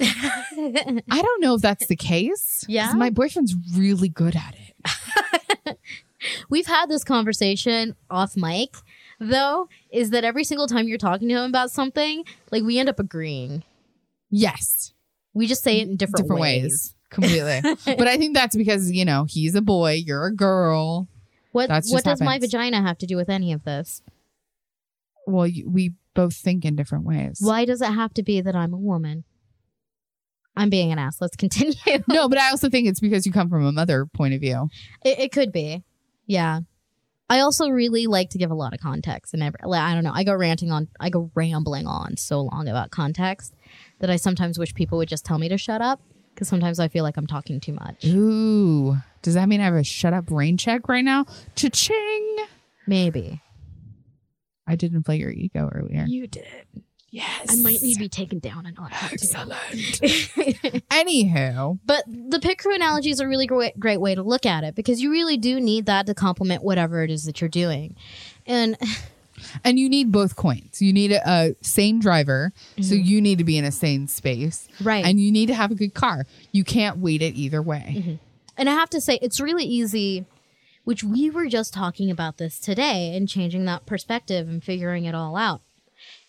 I 0.00 1.22
don't 1.22 1.40
know 1.42 1.54
if 1.54 1.62
that's 1.62 1.86
the 1.86 1.96
case. 1.96 2.64
Yeah? 2.68 2.92
My 2.94 3.10
boyfriend's 3.10 3.54
really 3.76 4.08
good 4.08 4.36
at 4.36 4.54
it. 4.56 5.78
We've 6.50 6.66
had 6.66 6.88
this 6.88 7.04
conversation 7.04 7.94
off 8.10 8.36
mic, 8.36 8.74
though, 9.18 9.68
is 9.90 10.10
that 10.10 10.24
every 10.24 10.44
single 10.44 10.66
time 10.66 10.88
you're 10.88 10.98
talking 10.98 11.28
to 11.28 11.34
him 11.36 11.44
about 11.44 11.70
something, 11.70 12.24
like 12.50 12.62
we 12.64 12.78
end 12.78 12.88
up 12.88 12.98
agreeing. 12.98 13.64
Yes. 14.30 14.92
We 15.34 15.46
just 15.46 15.62
say 15.62 15.80
it 15.80 15.88
in 15.88 15.96
different, 15.96 16.24
Different 16.24 16.40
ways. 16.40 16.62
ways. 16.62 16.94
Completely. 17.10 17.60
but 17.96 18.08
I 18.08 18.16
think 18.16 18.34
that's 18.34 18.56
because, 18.56 18.90
you 18.90 19.04
know, 19.04 19.24
he's 19.24 19.54
a 19.54 19.62
boy, 19.62 20.02
you're 20.04 20.26
a 20.26 20.34
girl. 20.34 21.08
What 21.52 21.68
what 21.68 22.04
does 22.04 22.20
my 22.22 22.38
vagina 22.38 22.80
have 22.80 22.96
to 22.98 23.06
do 23.06 23.16
with 23.16 23.28
any 23.28 23.52
of 23.52 23.64
this? 23.64 24.02
Well, 25.26 25.48
we 25.66 25.94
both 26.14 26.34
think 26.34 26.64
in 26.64 26.76
different 26.76 27.04
ways. 27.04 27.38
Why 27.40 27.64
does 27.64 27.80
it 27.80 27.92
have 27.92 28.12
to 28.14 28.22
be 28.22 28.40
that 28.40 28.54
I'm 28.56 28.72
a 28.74 28.78
woman? 28.78 29.24
I'm 30.56 30.68
being 30.68 30.92
an 30.92 30.98
ass. 30.98 31.20
Let's 31.20 31.36
continue. 31.36 31.74
No, 32.08 32.28
but 32.28 32.38
I 32.38 32.50
also 32.50 32.68
think 32.68 32.86
it's 32.86 33.00
because 33.00 33.26
you 33.26 33.32
come 33.32 33.48
from 33.48 33.64
a 33.64 33.72
mother 33.72 34.06
point 34.06 34.34
of 34.34 34.40
view. 34.40 34.68
It, 35.04 35.18
it 35.18 35.32
could 35.32 35.52
be. 35.52 35.82
Yeah. 36.26 36.60
I 37.30 37.40
also 37.40 37.68
really 37.68 38.06
like 38.06 38.30
to 38.30 38.38
give 38.38 38.50
a 38.50 38.54
lot 38.54 38.74
of 38.74 38.80
context 38.80 39.32
and 39.32 39.42
every, 39.42 39.58
like, 39.64 39.80
I 39.80 39.94
don't 39.94 40.04
know. 40.04 40.12
I 40.12 40.24
go 40.24 40.34
ranting 40.34 40.70
on, 40.70 40.88
I 41.00 41.08
go 41.08 41.30
rambling 41.34 41.86
on 41.86 42.18
so 42.18 42.42
long 42.42 42.68
about 42.68 42.90
context 42.90 43.54
that 44.00 44.10
I 44.10 44.16
sometimes 44.16 44.58
wish 44.58 44.74
people 44.74 44.98
would 44.98 45.08
just 45.08 45.24
tell 45.24 45.38
me 45.38 45.48
to 45.48 45.56
shut 45.56 45.80
up 45.80 46.00
because 46.34 46.48
sometimes 46.48 46.78
I 46.78 46.88
feel 46.88 47.04
like 47.04 47.16
I'm 47.16 47.26
talking 47.26 47.58
too 47.58 47.72
much. 47.72 48.04
Ooh. 48.04 48.96
Does 49.22 49.34
that 49.34 49.48
mean 49.48 49.60
I 49.60 49.64
have 49.64 49.74
a 49.74 49.84
shut 49.84 50.12
up 50.12 50.30
rain 50.30 50.58
check 50.58 50.88
right 50.88 51.04
now? 51.04 51.24
Cha-ching. 51.54 52.36
Maybe. 52.86 53.40
I 54.66 54.76
did 54.76 54.94
inflate 54.94 55.20
your 55.20 55.30
ego 55.30 55.68
earlier. 55.72 56.04
You 56.06 56.26
did. 56.26 56.46
Yes. 57.10 57.46
I 57.50 57.56
might 57.56 57.82
need 57.82 57.94
to 57.94 57.98
be 57.98 58.08
taken 58.08 58.38
down 58.38 58.64
a 58.64 58.72
notch. 58.72 58.92
too. 58.92 59.06
Excellent. 59.12 59.58
Anywho, 60.90 61.78
but 61.84 62.04
the 62.06 62.38
pit 62.40 62.58
crew 62.58 62.74
analogy 62.74 63.10
is 63.10 63.20
a 63.20 63.28
really 63.28 63.46
great, 63.46 63.78
great 63.78 64.00
way 64.00 64.14
to 64.14 64.22
look 64.22 64.46
at 64.46 64.64
it 64.64 64.74
because 64.74 65.00
you 65.02 65.10
really 65.10 65.36
do 65.36 65.60
need 65.60 65.86
that 65.86 66.06
to 66.06 66.14
complement 66.14 66.62
whatever 66.62 67.02
it 67.02 67.10
is 67.10 67.24
that 67.24 67.40
you're 67.40 67.48
doing. 67.50 67.96
And 68.46 68.76
and 69.64 69.78
you 69.78 69.88
need 69.90 70.10
both 70.12 70.36
coins. 70.36 70.80
You 70.80 70.92
need 70.92 71.12
a, 71.12 71.20
a 71.28 71.54
sane 71.60 71.98
driver, 72.00 72.52
so 72.76 72.94
Mm-hmm. 72.94 73.04
you 73.04 73.20
need 73.20 73.38
to 73.38 73.44
be 73.44 73.58
in 73.58 73.64
a 73.64 73.72
sane 73.72 74.08
space, 74.08 74.66
right. 74.82 75.04
and 75.04 75.20
you 75.20 75.30
need 75.32 75.46
to 75.46 75.54
have 75.54 75.70
a 75.70 75.74
good 75.74 75.92
car. 75.94 76.26
You 76.52 76.64
can't 76.64 76.98
wait 76.98 77.20
it 77.20 77.34
either 77.34 77.60
way. 77.60 78.18
And 78.56 78.68
I 78.70 78.74
have 78.74 78.90
to 78.90 79.00
say, 79.00 79.18
it's 79.22 79.40
really 79.40 79.64
easy, 79.64 80.24
which 80.84 81.04
we 81.04 81.30
were 81.30 81.48
just 81.48 81.72
talking 81.72 82.10
about 82.10 82.38
this 82.38 82.58
today 82.58 83.16
and 83.16 83.28
changing 83.28 83.64
that 83.66 83.86
perspective 83.86 84.48
and 84.48 84.62
figuring 84.62 85.04
it 85.04 85.14
all 85.14 85.36
out. 85.36 85.60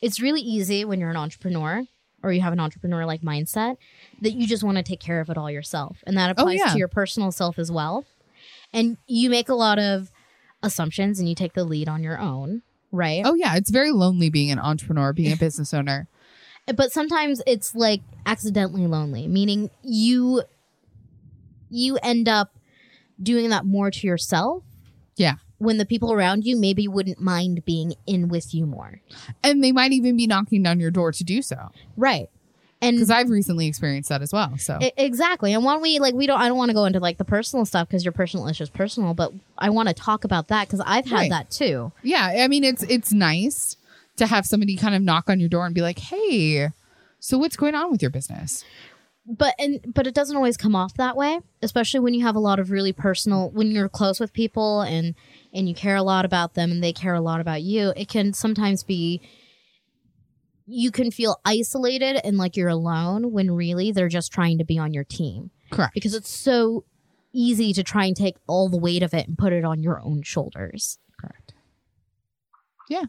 It's 0.02 0.22
really 0.22 0.42
easy 0.42 0.86
when 0.86 1.00
you're 1.00 1.10
an 1.10 1.18
entrepreneur 1.18 1.84
or 2.22 2.32
you 2.32 2.42
have 2.42 2.54
an 2.54 2.60
entrepreneur 2.60 3.06
like 3.06 3.22
mindset 3.22 3.78
that 4.22 4.34
you 4.34 4.48
just 4.48 4.64
want 4.64 4.78
to 4.78 4.84
take 4.84 5.00
care 5.00 5.20
of 5.20 5.30
it 5.30 5.38
all 5.38 5.52
yourself. 5.52 6.04
And 6.06 6.18
that 6.18 6.30
oh, 6.30 6.44
applies 6.44 6.60
yeah. 6.60 6.72
to 6.72 6.78
your 6.78 6.88
personal 6.88 7.32
self 7.32 7.60
as 7.60 7.72
well. 7.72 8.06
And 8.72 8.98
you 9.08 9.30
make 9.30 9.50
a 9.50 9.56
lot 9.56 9.80
of 9.80 10.12
assumptions 10.62 11.20
and 11.20 11.28
you 11.28 11.36
take 11.36 11.54
the 11.54 11.64
lead 11.64 11.90
on 11.90 12.02
your 12.04 12.20
own, 12.20 12.62
right? 12.92 13.24
Oh 13.26 13.34
yeah, 13.34 13.56
it's 13.56 13.70
very 13.70 13.92
lonely 13.92 14.30
being 14.30 14.52
an 14.52 14.60
entrepreneur, 14.60 15.14
being 15.14 15.34
a 15.34 15.38
business 15.38 15.74
owner. 15.74 16.08
but 16.76 16.92
sometimes 16.92 17.42
it's 17.46 17.76
like 17.76 18.02
accidentally 18.26 18.88
lonely 18.88 19.28
meaning 19.28 19.70
you 19.84 20.44
you 21.70 21.98
end 21.98 22.30
up 22.30 22.56
doing 23.24 23.50
that 23.50 23.66
more 23.66 23.90
to 23.92 24.08
yourself 24.08 24.64
Yeah. 25.16 25.36
when 25.58 25.78
the 25.78 25.86
people 25.86 26.12
around 26.14 26.46
you 26.46 26.56
maybe 26.58 26.88
wouldn't 26.88 27.20
mind 27.22 27.64
being 27.66 27.94
in 28.06 28.28
with 28.28 28.54
you 28.54 28.66
more 28.66 29.02
And 29.44 29.64
they 29.64 29.72
might 29.72 29.92
even 29.92 30.18
be 30.18 30.28
knocking 30.28 30.64
down 30.64 30.80
your 30.80 30.92
door 30.92 31.12
to 31.12 31.24
do 31.24 31.42
so. 31.42 31.72
right 31.98 32.30
and 32.82 32.98
Because 32.98 33.10
I've 33.10 33.30
recently 33.30 33.68
experienced 33.68 34.10
that 34.10 34.22
as 34.22 34.34
well. 34.34 34.58
So 34.58 34.78
exactly 34.98 35.54
and 35.54 35.64
when 35.64 35.80
we 35.82 36.00
like 36.00 36.14
we 36.14 36.28
don't 36.28 36.42
i 36.42 36.48
don't 36.50 36.58
want 36.58 36.70
to 36.70 36.74
go 36.76 36.84
into 36.86 37.00
like 37.00 37.18
the 37.18 37.24
personal 37.24 37.66
stuff 37.66 37.88
because 37.88 38.04
your 38.04 38.12
personal 38.12 38.48
issue 38.50 38.64
is 38.64 38.70
personal 38.70 39.14
but 39.14 39.32
i 39.58 39.70
want 39.70 39.88
to 39.88 39.94
talk 39.94 40.26
about 40.26 40.50
that 40.50 40.68
because 40.68 40.82
i've 40.86 41.06
had 41.06 41.16
Right. 41.16 41.30
that 41.30 41.50
too 41.50 41.94
yeah, 42.04 42.34
I 42.44 42.48
mean 42.50 42.64
it's 42.66 42.84
it's 42.84 43.14
nice 43.14 43.78
to 44.18 44.28
have 44.28 44.46
somebody 44.46 44.76
kind 44.76 44.96
of 44.96 45.02
knock 45.02 45.30
on 45.30 45.40
your 45.40 45.50
door 45.50 45.66
and 45.66 45.74
be 45.74 45.82
like, 45.82 45.98
"Hey, 45.98 46.70
so 47.20 47.38
what's 47.40 47.56
going 47.56 47.74
on 47.74 47.90
with 47.90 48.02
your 48.02 48.12
business?" 48.12 48.64
But 49.26 49.56
and 49.58 49.80
but 49.94 50.06
it 50.06 50.14
doesn't 50.14 50.36
always 50.36 50.58
come 50.58 50.76
off 50.76 50.94
that 50.96 51.16
way 51.16 51.40
especially 51.62 52.00
when 52.00 52.14
you 52.14 52.24
have 52.26 52.36
a 52.36 52.40
lot 52.40 52.60
of 52.60 52.72
really 52.72 52.92
personal 52.92 53.50
when 53.52 53.72
you're 53.72 53.90
close 53.90 54.20
with 54.20 54.34
people 54.34 54.82
and 54.82 55.16
and 55.54 55.70
you 55.70 55.76
care 55.76 55.96
a 55.96 56.04
lot 56.04 56.26
about 56.26 56.56
them 56.56 56.72
and 56.72 56.84
they 56.84 56.92
care 56.92 57.14
a 57.14 57.22
lot 57.22 57.40
about 57.40 57.62
you 57.62 57.94
it 57.96 58.08
can 58.08 58.34
sometimes 58.34 58.84
be 58.84 59.22
you 60.66 60.92
can 60.92 61.12
feel 61.12 61.40
isolated 61.46 62.20
and 62.26 62.38
like 62.38 62.56
you're 62.58 62.70
alone 62.70 63.32
when 63.32 63.52
really 63.52 63.92
they're 63.92 64.10
just 64.10 64.32
trying 64.32 64.58
to 64.58 64.66
be 64.66 64.78
on 64.78 64.94
your 64.94 65.04
team 65.04 65.52
Correct. 65.72 65.94
because 65.94 66.14
it's 66.14 66.30
so 66.30 66.84
easy 67.32 67.74
to 67.74 67.84
try 67.84 68.06
and 68.06 68.16
take 68.16 68.36
all 68.48 68.70
the 68.70 68.78
weight 68.78 69.04
of 69.04 69.14
it 69.14 69.28
and 69.28 69.38
put 69.38 69.54
it 69.54 69.64
on 69.64 69.82
your 69.82 70.02
own 70.02 70.22
shoulders 70.22 71.00
Correct. 71.20 71.54
Yeah. 72.90 73.06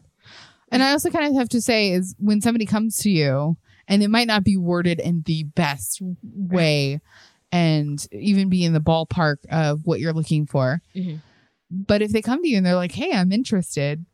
And 0.71 0.81
I 0.81 0.91
also 0.91 1.09
kind 1.09 1.27
of 1.27 1.35
have 1.35 1.49
to 1.49 1.61
say 1.61 1.91
is 1.91 2.15
when 2.17 2.41
somebody 2.41 2.65
comes 2.65 2.97
to 2.99 3.09
you 3.09 3.57
and 3.87 4.01
it 4.03 4.09
might 4.09 4.27
not 4.27 4.43
be 4.43 4.57
worded 4.57 4.99
in 4.99 5.23
the 5.25 5.43
best 5.43 6.01
way 6.23 6.99
and 7.51 8.07
even 8.11 8.49
be 8.49 8.63
in 8.65 8.73
the 8.73 8.79
ballpark 8.81 9.37
of 9.51 9.85
what 9.85 9.99
you're 9.99 10.13
looking 10.13 10.45
for. 10.45 10.81
Mhm. 10.95 11.21
But 11.71 12.01
if 12.01 12.11
they 12.11 12.21
come 12.21 12.41
to 12.41 12.47
you 12.47 12.57
and 12.57 12.65
they're 12.65 12.75
like, 12.75 12.91
"Hey, 12.93 13.11
I'm 13.11 13.31
interested. 13.31 14.05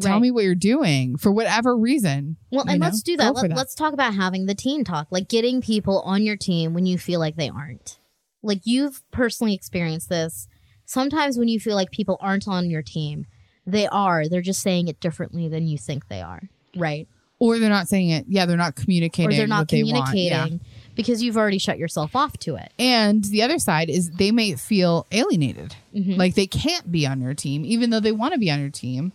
Tell 0.00 0.12
Right. 0.12 0.22
me 0.22 0.30
what 0.30 0.44
you're 0.44 0.54
doing 0.54 1.16
for 1.16 1.32
whatever 1.32 1.76
reason." 1.76 2.36
Well, 2.52 2.64
and 2.68 2.80
know, 2.80 2.86
let's 2.86 3.02
do 3.02 3.16
that. 3.16 3.34
Let, 3.34 3.48
that. 3.48 3.56
Let's 3.56 3.74
talk 3.74 3.92
about 3.92 4.14
having 4.14 4.46
the 4.46 4.54
team 4.54 4.84
talk, 4.84 5.08
like 5.10 5.28
getting 5.28 5.60
people 5.60 6.00
on 6.02 6.22
your 6.22 6.36
team 6.36 6.74
when 6.74 6.86
you 6.86 6.98
feel 6.98 7.18
like 7.20 7.36
they 7.36 7.48
aren't. 7.48 7.98
Like 8.42 8.60
you've 8.64 9.02
personally 9.10 9.54
experienced 9.54 10.08
this. 10.08 10.46
Sometimes 10.84 11.36
when 11.36 11.48
you 11.48 11.58
feel 11.60 11.74
like 11.74 11.90
people 11.90 12.16
aren't 12.20 12.46
on 12.48 12.70
your 12.70 12.82
team, 12.82 13.26
they 13.66 13.86
are. 13.88 14.28
They're 14.28 14.40
just 14.40 14.62
saying 14.62 14.88
it 14.88 15.00
differently 15.00 15.48
than 15.48 15.66
you 15.66 15.76
think 15.78 16.08
they 16.08 16.22
are. 16.22 16.42
Right. 16.76 17.08
Or 17.40 17.58
they're 17.58 17.68
not 17.70 17.88
saying 17.88 18.10
it. 18.10 18.24
Yeah, 18.28 18.46
they're 18.46 18.56
not 18.56 18.74
communicating 18.74 19.30
or 19.30 19.36
they're 19.36 19.46
not 19.46 19.60
what 19.60 19.68
they 19.68 19.82
want. 19.84 20.14
Yeah. 20.16 20.44
communicating 20.44 20.60
because 20.96 21.22
you've 21.22 21.36
already 21.36 21.58
shut 21.58 21.78
yourself 21.78 22.16
off 22.16 22.36
to 22.38 22.56
it. 22.56 22.72
And 22.78 23.22
the 23.24 23.42
other 23.42 23.60
side 23.60 23.88
is 23.88 24.10
they 24.10 24.32
may 24.32 24.56
feel 24.56 25.06
alienated. 25.12 25.76
Mhm. 25.94 26.16
Like 26.16 26.34
they 26.34 26.48
can't 26.48 26.90
be 26.90 27.06
on 27.06 27.20
your 27.20 27.34
team, 27.34 27.64
even 27.64 27.90
though 27.90 28.00
they 28.00 28.10
want 28.10 28.32
to 28.34 28.40
be 28.40 28.50
on 28.50 28.58
your 28.58 28.70
team. 28.70 29.12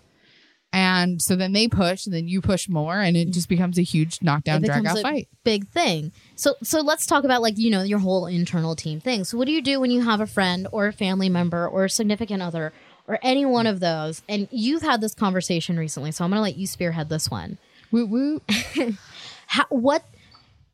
And 0.72 1.22
so 1.22 1.36
then 1.36 1.52
they 1.52 1.68
push, 1.68 2.08
and 2.08 2.16
then 2.16 2.28
you 2.28 2.42
push 2.42 2.68
more, 2.68 3.00
and 3.00 3.16
it 3.16 3.30
just 3.30 3.48
becomes 3.48 3.78
a 3.78 3.84
huge 3.84 4.20
knockdown, 4.24 4.64
drag 4.64 4.86
out 4.88 4.98
fight. 5.00 5.28
Big 5.44 5.68
thing. 5.68 6.12
So 6.36 6.56
so 6.64 6.80
let's 6.82 7.06
talk 7.06 7.26
about 7.26 7.42
like, 7.44 7.58
you 7.58 7.70
know, 7.70 7.84
your 7.84 8.00
whole 8.00 8.26
internal 8.26 8.76
team 8.76 9.00
thing. 9.00 9.24
So 9.24 9.38
what 9.38 9.46
do 9.46 9.52
you 9.52 9.62
do 9.62 9.80
when 9.80 9.92
you 9.92 10.02
have 10.02 10.20
a 10.22 10.26
friend 10.26 10.68
or 10.72 10.88
a 10.88 10.94
family 10.94 11.30
member 11.30 11.68
or 11.68 11.86
a 11.86 11.90
significant 11.90 12.42
other 12.42 12.74
or 13.08 13.20
any 13.22 13.46
one 13.46 13.68
of 13.68 13.82
those 13.82 14.22
and 14.30 14.48
you've 14.50 14.82
had 14.82 15.02
this 15.02 15.14
conversation 15.14 15.78
recently, 15.78 16.12
so 16.12 16.24
I'm 16.24 16.32
going 16.32 16.38
to 16.40 16.42
let 16.44 16.56
you 16.58 16.66
spearhead 16.66 17.10
this 17.10 17.30
one. 17.30 17.58
Woo 17.94 18.08
woo. 18.08 18.42
How, 19.48 19.66
what 19.70 20.04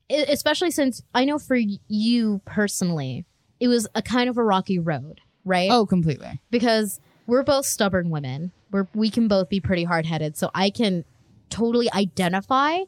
especially 0.09 0.71
since 0.71 1.03
I 1.13 1.25
know 1.25 1.37
for 1.37 1.57
you 1.57 2.41
personally, 2.45 3.25
it 3.59 3.67
was 3.67 3.87
a 3.93 4.01
kind 4.01 4.29
of 4.29 4.37
a 4.37 4.43
rocky 4.43 4.79
road, 4.79 5.19
right? 5.43 5.69
Oh, 5.69 5.85
completely. 5.85 6.39
because 6.49 6.99
we're 7.27 7.43
both 7.43 7.65
stubborn 7.65 8.09
women. 8.09 8.53
We're 8.71 8.87
we 8.95 9.09
can 9.09 9.27
both 9.27 9.49
be 9.49 9.59
pretty 9.59 9.83
hard 9.83 10.05
headed, 10.05 10.37
so 10.37 10.49
I 10.55 10.69
can 10.69 11.03
totally 11.49 11.91
identify 11.91 12.79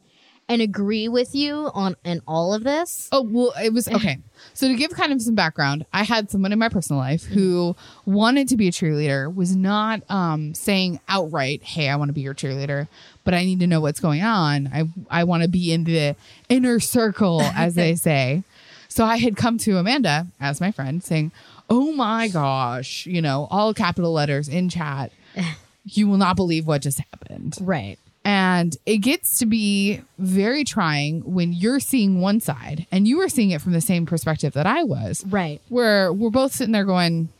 and 0.48 0.60
agree 0.60 1.08
with 1.08 1.34
you 1.34 1.70
on 1.74 1.96
in 2.04 2.20
all 2.26 2.52
of 2.52 2.64
this. 2.64 3.08
Oh, 3.12 3.22
well, 3.22 3.52
it 3.62 3.72
was 3.72 3.88
okay. 3.92 4.18
So, 4.54 4.68
to 4.68 4.74
give 4.74 4.90
kind 4.90 5.12
of 5.12 5.22
some 5.22 5.34
background, 5.34 5.86
I 5.92 6.02
had 6.02 6.30
someone 6.30 6.52
in 6.52 6.58
my 6.58 6.68
personal 6.68 7.00
life 7.00 7.24
who 7.24 7.76
wanted 8.04 8.48
to 8.48 8.56
be 8.56 8.68
a 8.68 8.72
cheerleader, 8.72 9.34
was 9.34 9.56
not 9.56 10.02
um, 10.10 10.54
saying 10.54 11.00
outright, 11.08 11.62
Hey, 11.62 11.88
I 11.88 11.96
want 11.96 12.08
to 12.08 12.12
be 12.12 12.20
your 12.20 12.34
cheerleader, 12.34 12.88
but 13.24 13.34
I 13.34 13.44
need 13.44 13.60
to 13.60 13.66
know 13.66 13.80
what's 13.80 14.00
going 14.00 14.22
on. 14.22 14.68
I, 14.72 14.84
I 15.10 15.24
want 15.24 15.42
to 15.42 15.48
be 15.48 15.72
in 15.72 15.84
the 15.84 16.16
inner 16.48 16.80
circle, 16.80 17.40
as 17.42 17.74
they 17.74 17.94
say. 17.96 18.42
So, 18.88 19.04
I 19.04 19.16
had 19.16 19.36
come 19.36 19.58
to 19.58 19.78
Amanda 19.78 20.26
as 20.40 20.60
my 20.60 20.70
friend 20.70 21.02
saying, 21.02 21.32
Oh 21.70 21.92
my 21.92 22.28
gosh, 22.28 23.06
you 23.06 23.22
know, 23.22 23.48
all 23.50 23.72
capital 23.72 24.12
letters 24.12 24.48
in 24.48 24.68
chat. 24.68 25.12
You 25.84 26.06
will 26.06 26.16
not 26.16 26.36
believe 26.36 26.64
what 26.64 26.80
just 26.80 27.00
happened. 27.00 27.56
Right. 27.60 27.98
And 28.24 28.76
it 28.86 28.98
gets 28.98 29.38
to 29.38 29.46
be 29.46 30.02
very 30.18 30.64
trying 30.64 31.22
when 31.24 31.52
you're 31.52 31.80
seeing 31.80 32.20
one 32.20 32.40
side 32.40 32.86
and 32.92 33.08
you 33.08 33.18
were 33.18 33.28
seeing 33.28 33.50
it 33.50 33.60
from 33.60 33.72
the 33.72 33.80
same 33.80 34.06
perspective 34.06 34.52
that 34.52 34.66
I 34.66 34.84
was, 34.84 35.24
Right. 35.26 35.60
where 35.68 36.12
we're 36.12 36.30
both 36.30 36.52
sitting 36.52 36.72
there 36.72 36.84
going, 36.84 37.30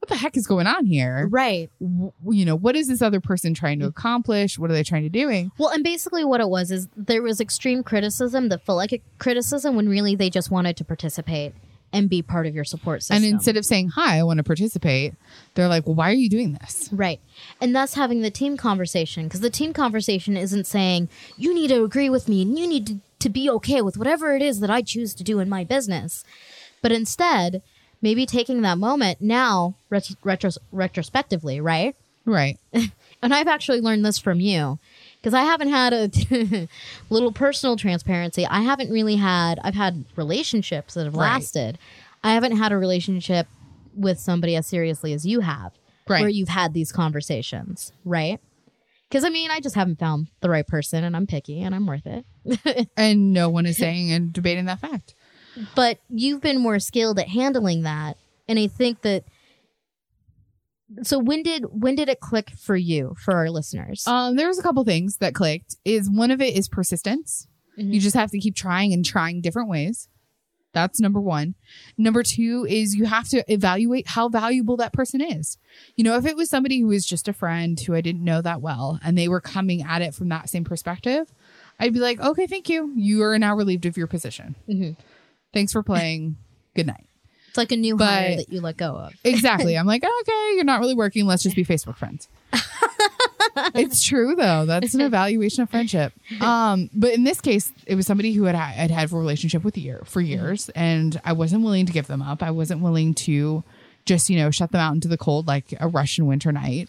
What 0.00 0.08
the 0.08 0.16
heck 0.16 0.36
is 0.36 0.46
going 0.46 0.66
on 0.66 0.86
here? 0.86 1.26
Right. 1.30 1.70
W- 1.80 2.12
you 2.30 2.44
know, 2.46 2.56
what 2.56 2.76
is 2.76 2.88
this 2.88 3.02
other 3.02 3.20
person 3.20 3.52
trying 3.52 3.80
to 3.80 3.86
mm-hmm. 3.86 3.98
accomplish? 3.98 4.58
What 4.58 4.70
are 4.70 4.74
they 4.74 4.84
trying 4.84 5.02
to 5.02 5.08
doing? 5.10 5.50
Well, 5.58 5.70
and 5.70 5.84
basically 5.84 6.24
what 6.24 6.40
it 6.40 6.48
was 6.48 6.70
is 6.70 6.88
there 6.96 7.20
was 7.20 7.40
extreme 7.40 7.82
criticism 7.82 8.48
that 8.48 8.64
felt 8.64 8.76
like 8.76 8.92
a 8.92 9.02
criticism 9.18 9.76
when 9.76 9.88
really 9.88 10.14
they 10.14 10.30
just 10.30 10.50
wanted 10.50 10.76
to 10.78 10.84
participate 10.84 11.52
and 11.92 12.08
be 12.08 12.22
part 12.22 12.46
of 12.46 12.54
your 12.54 12.64
support 12.64 13.02
system. 13.02 13.16
And 13.16 13.24
instead 13.24 13.56
of 13.56 13.64
saying, 13.64 13.90
hi, 13.90 14.18
I 14.18 14.22
want 14.22 14.38
to 14.38 14.44
participate, 14.44 15.14
they're 15.54 15.68
like, 15.68 15.86
well, 15.86 15.94
why 15.94 16.10
are 16.10 16.14
you 16.14 16.28
doing 16.28 16.54
this? 16.54 16.88
Right. 16.92 17.20
And 17.60 17.74
thus 17.74 17.94
having 17.94 18.20
the 18.20 18.30
team 18.30 18.56
conversation 18.56 19.24
because 19.24 19.40
the 19.40 19.50
team 19.50 19.72
conversation 19.72 20.36
isn't 20.36 20.66
saying 20.66 21.08
you 21.36 21.54
need 21.54 21.68
to 21.68 21.84
agree 21.84 22.10
with 22.10 22.28
me 22.28 22.42
and 22.42 22.58
you 22.58 22.66
need 22.66 22.86
to, 22.86 23.00
to 23.20 23.28
be 23.28 23.48
okay 23.50 23.82
with 23.82 23.96
whatever 23.96 24.34
it 24.34 24.42
is 24.42 24.60
that 24.60 24.70
I 24.70 24.82
choose 24.82 25.14
to 25.14 25.24
do 25.24 25.38
in 25.38 25.48
my 25.48 25.64
business. 25.64 26.24
But 26.82 26.92
instead, 26.92 27.62
maybe 28.00 28.26
taking 28.26 28.62
that 28.62 28.78
moment 28.78 29.20
now 29.20 29.74
ret- 29.90 30.14
retros- 30.24 30.58
retrospectively, 30.72 31.60
right? 31.60 31.96
Right. 32.24 32.58
And 33.20 33.34
I've 33.34 33.48
actually 33.48 33.80
learned 33.80 34.04
this 34.04 34.18
from 34.18 34.38
you 34.40 34.78
because 35.20 35.34
I 35.34 35.42
haven't 35.42 35.68
had 35.70 35.92
a 35.92 36.68
little 37.10 37.32
personal 37.32 37.76
transparency. 37.76 38.46
I 38.46 38.60
haven't 38.62 38.90
really 38.90 39.16
had, 39.16 39.58
I've 39.64 39.74
had 39.74 40.04
relationships 40.16 40.94
that 40.94 41.04
have 41.04 41.14
Right. 41.14 41.32
lasted. 41.34 41.78
I 42.24 42.32
haven't 42.34 42.56
had 42.56 42.72
a 42.72 42.76
relationship 42.78 43.46
with 43.94 44.18
somebody 44.20 44.54
as 44.56 44.66
seriously 44.66 45.12
as 45.12 45.26
you 45.26 45.40
have, 45.40 45.72
Right. 46.08 46.20
where 46.20 46.28
you've 46.28 46.48
had 46.48 46.72
these 46.74 46.92
conversations, 46.92 47.92
right? 48.04 48.40
Because 49.08 49.24
I 49.24 49.30
mean, 49.30 49.50
I 49.50 49.60
just 49.60 49.74
haven't 49.74 49.98
found 49.98 50.28
the 50.40 50.50
right 50.50 50.66
person 50.66 51.02
and 51.02 51.16
I'm 51.16 51.26
picky 51.26 51.62
and 51.62 51.74
I'm 51.74 51.86
worth 51.86 52.06
it. 52.06 52.88
And 52.96 53.32
no 53.32 53.48
one 53.50 53.66
is 53.66 53.76
saying 53.78 54.10
and 54.12 54.32
debating 54.32 54.66
that 54.66 54.80
fact. 54.80 55.14
but 55.74 55.98
you've 56.08 56.40
been 56.40 56.60
more 56.60 56.78
skilled 56.78 57.18
at 57.18 57.28
handling 57.28 57.82
that. 57.82 58.16
And 58.48 58.58
I 58.58 58.66
think 58.68 59.02
that. 59.02 59.24
So 61.02 61.18
when 61.18 61.42
did 61.42 61.64
when 61.70 61.94
did 61.94 62.08
it 62.08 62.20
click 62.20 62.50
for 62.50 62.76
you 62.76 63.14
for 63.22 63.34
our 63.34 63.50
listeners? 63.50 64.04
Um, 64.06 64.36
there 64.36 64.48
was 64.48 64.58
a 64.58 64.62
couple 64.62 64.82
things 64.84 65.18
that 65.18 65.34
clicked. 65.34 65.76
Is 65.84 66.08
one 66.10 66.30
of 66.30 66.40
it 66.40 66.56
is 66.56 66.68
persistence. 66.68 67.46
Mhm. 67.78 67.94
You 67.94 68.00
just 68.00 68.16
have 68.16 68.30
to 68.30 68.38
keep 68.38 68.54
trying 68.54 68.92
and 68.92 69.04
trying 69.04 69.40
different 69.40 69.68
ways. 69.68 70.08
That's 70.74 71.00
number 71.00 71.20
one. 71.20 71.54
Number 71.96 72.22
two 72.22 72.66
is 72.68 72.94
you 72.94 73.06
have 73.06 73.28
to 73.30 73.42
evaluate 73.52 74.08
how 74.08 74.28
valuable 74.28 74.76
that 74.76 74.92
person 74.92 75.20
is. 75.20 75.56
You 75.96 76.04
know, 76.04 76.16
if 76.16 76.26
it 76.26 76.36
was 76.36 76.50
somebody 76.50 76.80
who 76.80 76.88
was 76.88 77.06
just 77.06 77.26
a 77.26 77.32
friend 77.32 77.78
who 77.80 77.94
I 77.94 78.00
didn't 78.02 78.22
know 78.24 78.42
that 78.42 78.60
well 78.60 78.98
and 79.02 79.16
they 79.16 79.28
were 79.28 79.40
coming 79.40 79.82
at 79.82 80.02
it 80.02 80.14
from 80.14 80.28
that 80.28 80.50
same 80.50 80.64
perspective, 80.64 81.32
I'd 81.80 81.94
be 81.94 82.00
like, 82.00 82.20
okay, 82.20 82.46
thank 82.46 82.68
you. 82.68 82.92
You 82.96 83.22
are 83.24 83.38
now 83.38 83.56
relieved 83.56 83.86
of 83.86 83.96
your 83.96 84.06
position. 84.06 84.56
Mhm. 84.68 84.96
Thanks 85.54 85.72
for 85.72 85.82
playing. 85.82 86.36
Good 86.76 86.86
night. 86.86 87.07
Like 87.58 87.72
a 87.72 87.76
new 87.76 87.98
hire 87.98 88.36
that 88.36 88.50
you 88.50 88.60
let 88.60 88.76
go 88.76 88.94
of. 88.94 89.12
Exactly. 89.24 89.76
I'm 89.76 89.86
like, 89.86 90.02
okay, 90.02 90.52
you're 90.54 90.64
not 90.64 90.80
really 90.80 90.94
working. 90.94 91.26
Let's 91.26 91.42
just 91.42 91.56
be 91.56 91.64
Facebook 91.64 91.96
friends. 91.96 92.28
it's 93.74 94.02
true 94.02 94.34
though. 94.34 94.64
That's 94.64 94.94
an 94.94 95.00
evaluation 95.00 95.62
of 95.62 95.70
friendship. 95.70 96.12
Um, 96.40 96.88
but 96.94 97.12
in 97.12 97.24
this 97.24 97.40
case, 97.40 97.72
it 97.86 97.94
was 97.96 98.06
somebody 98.06 98.32
who 98.32 98.44
had 98.44 98.54
had 98.54 98.90
had 98.90 99.12
a 99.12 99.16
relationship 99.16 99.64
with 99.64 99.76
year 99.76 100.02
for 100.04 100.20
years, 100.20 100.68
and 100.70 101.20
I 101.24 101.32
wasn't 101.32 101.64
willing 101.64 101.86
to 101.86 101.92
give 101.92 102.06
them 102.06 102.22
up. 102.22 102.42
I 102.42 102.52
wasn't 102.52 102.80
willing 102.80 103.14
to 103.14 103.64
just 104.06 104.30
you 104.30 104.38
know 104.38 104.50
shut 104.50 104.72
them 104.72 104.80
out 104.80 104.94
into 104.94 105.08
the 105.08 105.18
cold 105.18 105.46
like 105.46 105.74
a 105.78 105.88
Russian 105.88 106.26
winter 106.26 106.52
night. 106.52 106.88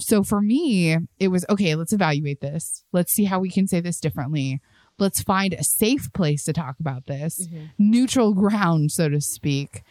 So 0.00 0.22
for 0.22 0.40
me, 0.40 0.96
it 1.18 1.28
was 1.28 1.44
okay. 1.48 1.74
Let's 1.74 1.92
evaluate 1.92 2.40
this. 2.40 2.82
Let's 2.92 3.12
see 3.12 3.24
how 3.24 3.38
we 3.38 3.50
can 3.50 3.66
say 3.68 3.80
this 3.80 4.00
differently. 4.00 4.60
Let's 5.00 5.22
find 5.22 5.54
a 5.54 5.64
safe 5.64 6.12
place 6.12 6.44
to 6.44 6.52
talk 6.52 6.78
about 6.78 7.06
this, 7.06 7.48
neutral 7.78 8.34
ground, 8.34 8.92
so 8.92 9.08
to 9.08 9.20
speak 9.20 9.82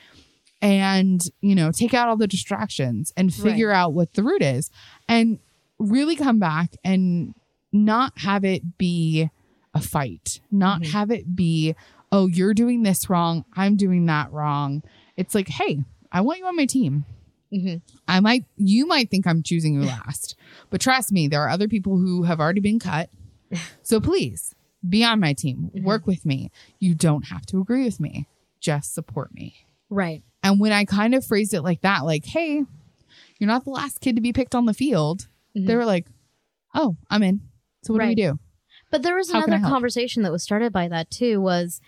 and 0.61 1.21
you 1.41 1.55
know 1.55 1.71
take 1.71 1.93
out 1.93 2.09
all 2.09 2.17
the 2.17 2.27
distractions 2.27 3.13
and 3.15 3.33
figure 3.33 3.71
out 3.71 3.93
what 3.93 4.13
the 4.15 4.21
root 4.23 4.41
is 4.41 4.69
and 5.07 5.39
really 5.77 6.17
come 6.17 6.37
back 6.37 6.75
and 6.83 7.33
not 7.71 8.11
have 8.17 8.43
it 8.43 8.77
be 8.77 9.29
a 9.73 9.79
fight 9.81 10.41
not 10.51 10.85
have 10.87 11.11
it 11.11 11.33
be 11.33 11.73
oh 12.11 12.27
you're 12.27 12.53
doing 12.53 12.83
this 12.83 13.09
wrong 13.09 13.45
i'm 13.55 13.77
doing 13.77 14.05
that 14.07 14.29
wrong. 14.33 14.83
It's 15.15 15.33
like 15.33 15.47
hey 15.47 15.79
i 16.11 16.19
want 16.19 16.39
you 16.39 16.45
on 16.45 16.57
my 16.57 16.65
team. 16.65 17.05
Mhm. 17.53 17.81
i 18.07 18.19
might 18.19 18.43
you 18.57 18.85
might 18.85 19.09
think 19.09 19.25
i'm 19.25 19.41
choosing 19.41 19.75
you 19.75 19.87
last 19.87 20.35
but 20.69 20.81
trust 20.81 21.11
me 21.13 21.29
there 21.29 21.41
are 21.41 21.49
other 21.49 21.69
people 21.69 21.97
who 21.97 22.23
have 22.23 22.41
already 22.41 22.59
been 22.59 22.79
cut. 22.79 23.09
So 23.81 23.99
please 24.01 24.53
be 24.87 25.03
on 25.03 25.19
my 25.19 25.33
team 25.33 25.71
mm-hmm. 25.73 25.85
work 25.85 26.07
with 26.07 26.25
me 26.25 26.51
you 26.79 26.95
don't 26.95 27.27
have 27.27 27.45
to 27.45 27.59
agree 27.59 27.83
with 27.83 27.99
me 27.99 28.27
just 28.59 28.93
support 28.93 29.33
me 29.33 29.65
Right. 29.89 30.23
and 30.43 30.59
when 30.59 30.71
I 30.71 30.85
kind 30.85 31.15
of 31.15 31.25
phrased 31.25 31.53
it 31.53 31.61
like 31.61 31.81
that, 31.81 32.05
like, 32.05 32.25
hey, 32.25 32.63
you're 33.39 33.47
not 33.47 33.63
the 33.63 33.71
last 33.71 34.01
kid 34.01 34.15
to 34.15 34.21
be 34.21 34.33
picked 34.33 34.53
on 34.53 34.65
the 34.65 34.73
field, 34.73 35.27
mm-hmm. 35.57 35.65
they 35.65 35.75
were 35.75 35.85
like, 35.85 36.07
oh, 36.75 36.95
I'm 37.09 37.23
in. 37.23 37.41
So 37.83 37.93
what 37.93 37.99
Right. 37.99 38.15
do 38.15 38.21
we 38.21 38.29
do? 38.29 38.39
But 38.91 39.01
there 39.03 39.15
was 39.15 39.31
How 39.31 39.43
another 39.43 39.63
conversation 39.67 40.23
that 40.23 40.31
was 40.31 40.43
started 40.43 40.71
by 40.71 40.87
that 40.87 41.09
too 41.09 41.41
was 41.41 41.81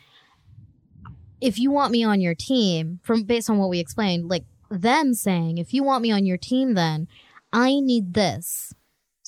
if 1.40 1.60
you 1.60 1.72
want 1.72 1.92
me 1.92 2.04
on 2.04 2.22
your 2.22 2.36
team 2.36 3.00
from 3.04 3.24
based 3.24 3.50
on 3.50 3.58
what 3.58 3.70
we 3.70 3.80
explained, 3.80 4.30
like 4.30 4.46
them 4.70 5.14
saying, 5.14 5.58
if 5.58 5.74
you 5.74 5.84
want 5.84 6.02
me 6.04 6.12
on 6.12 6.26
your 6.26 6.38
team 6.38 6.74
then 6.74 7.08
I 7.54 7.80
need 7.80 8.14
this 8.14 8.74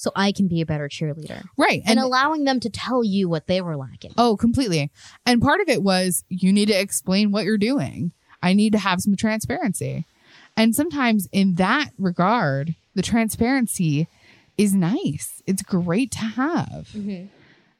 so 0.04 0.12
I 0.18 0.34
can 0.34 0.50
be 0.50 0.60
a 0.60 0.66
better 0.66 0.90
cheerleader. 0.90 1.46
Right. 1.58 1.82
And, 1.86 1.98
And, 1.98 2.00
allowing 2.00 2.44
them 2.44 2.60
to 2.60 2.70
tell 2.70 3.06
you 3.06 3.30
what 3.30 3.48
they 3.48 3.62
were 3.62 3.78
lacking. 3.78 4.12
oh, 4.18 4.36
completely. 4.36 4.92
And 5.26 5.42
part 5.42 5.62
of 5.62 5.70
it 5.70 5.82
was 5.82 6.26
you 6.28 6.52
need 6.52 6.68
to 6.68 6.78
explain 6.80 7.32
what 7.32 7.46
you're 7.46 7.58
doing. 7.58 8.12
I 8.42 8.54
need 8.54 8.74
to 8.74 8.80
have 8.80 9.00
some 9.00 9.16
transparency. 9.16 10.06
And 10.58 10.76
sometimes 10.76 11.30
in 11.32 11.56
that 11.56 11.92
regard, 11.98 12.76
the 12.96 13.02
transparency 13.02 14.10
is 14.58 14.74
nice. 14.74 15.42
It's 15.48 15.62
great 15.64 16.12
to 16.12 16.20
have. 16.20 16.90
Mm-hmm. 16.94 17.28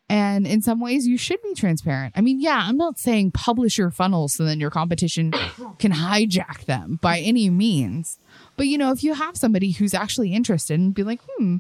And 0.10 0.48
in 0.48 0.62
some 0.62 0.80
ways, 0.80 1.08
you 1.08 1.18
should 1.18 1.42
be 1.42 1.54
transparent. 1.54 2.14
I 2.16 2.22
mean, 2.22 2.40
yeah, 2.40 2.66
I'm 2.68 2.78
not 2.78 3.00
saying 3.00 3.32
publish 3.32 3.78
your 3.78 3.92
funnels 3.92 4.36
so 4.36 4.46
then 4.46 4.60
your 4.60 4.70
competition 4.70 5.32
can 5.80 5.92
hijack 5.92 6.66
them 6.66 7.00
by 7.02 7.20
any 7.20 7.50
means. 7.50 8.18
But, 8.56 8.68
you 8.68 8.78
know, 8.78 8.92
if 8.92 9.04
you 9.04 9.14
have 9.14 9.36
somebody 9.36 9.72
who's 9.72 9.94
actually 9.94 10.34
interested 10.34 10.80
and 10.80 10.94
be 10.94 11.04
like, 11.04 11.20
hmm, 11.38 11.58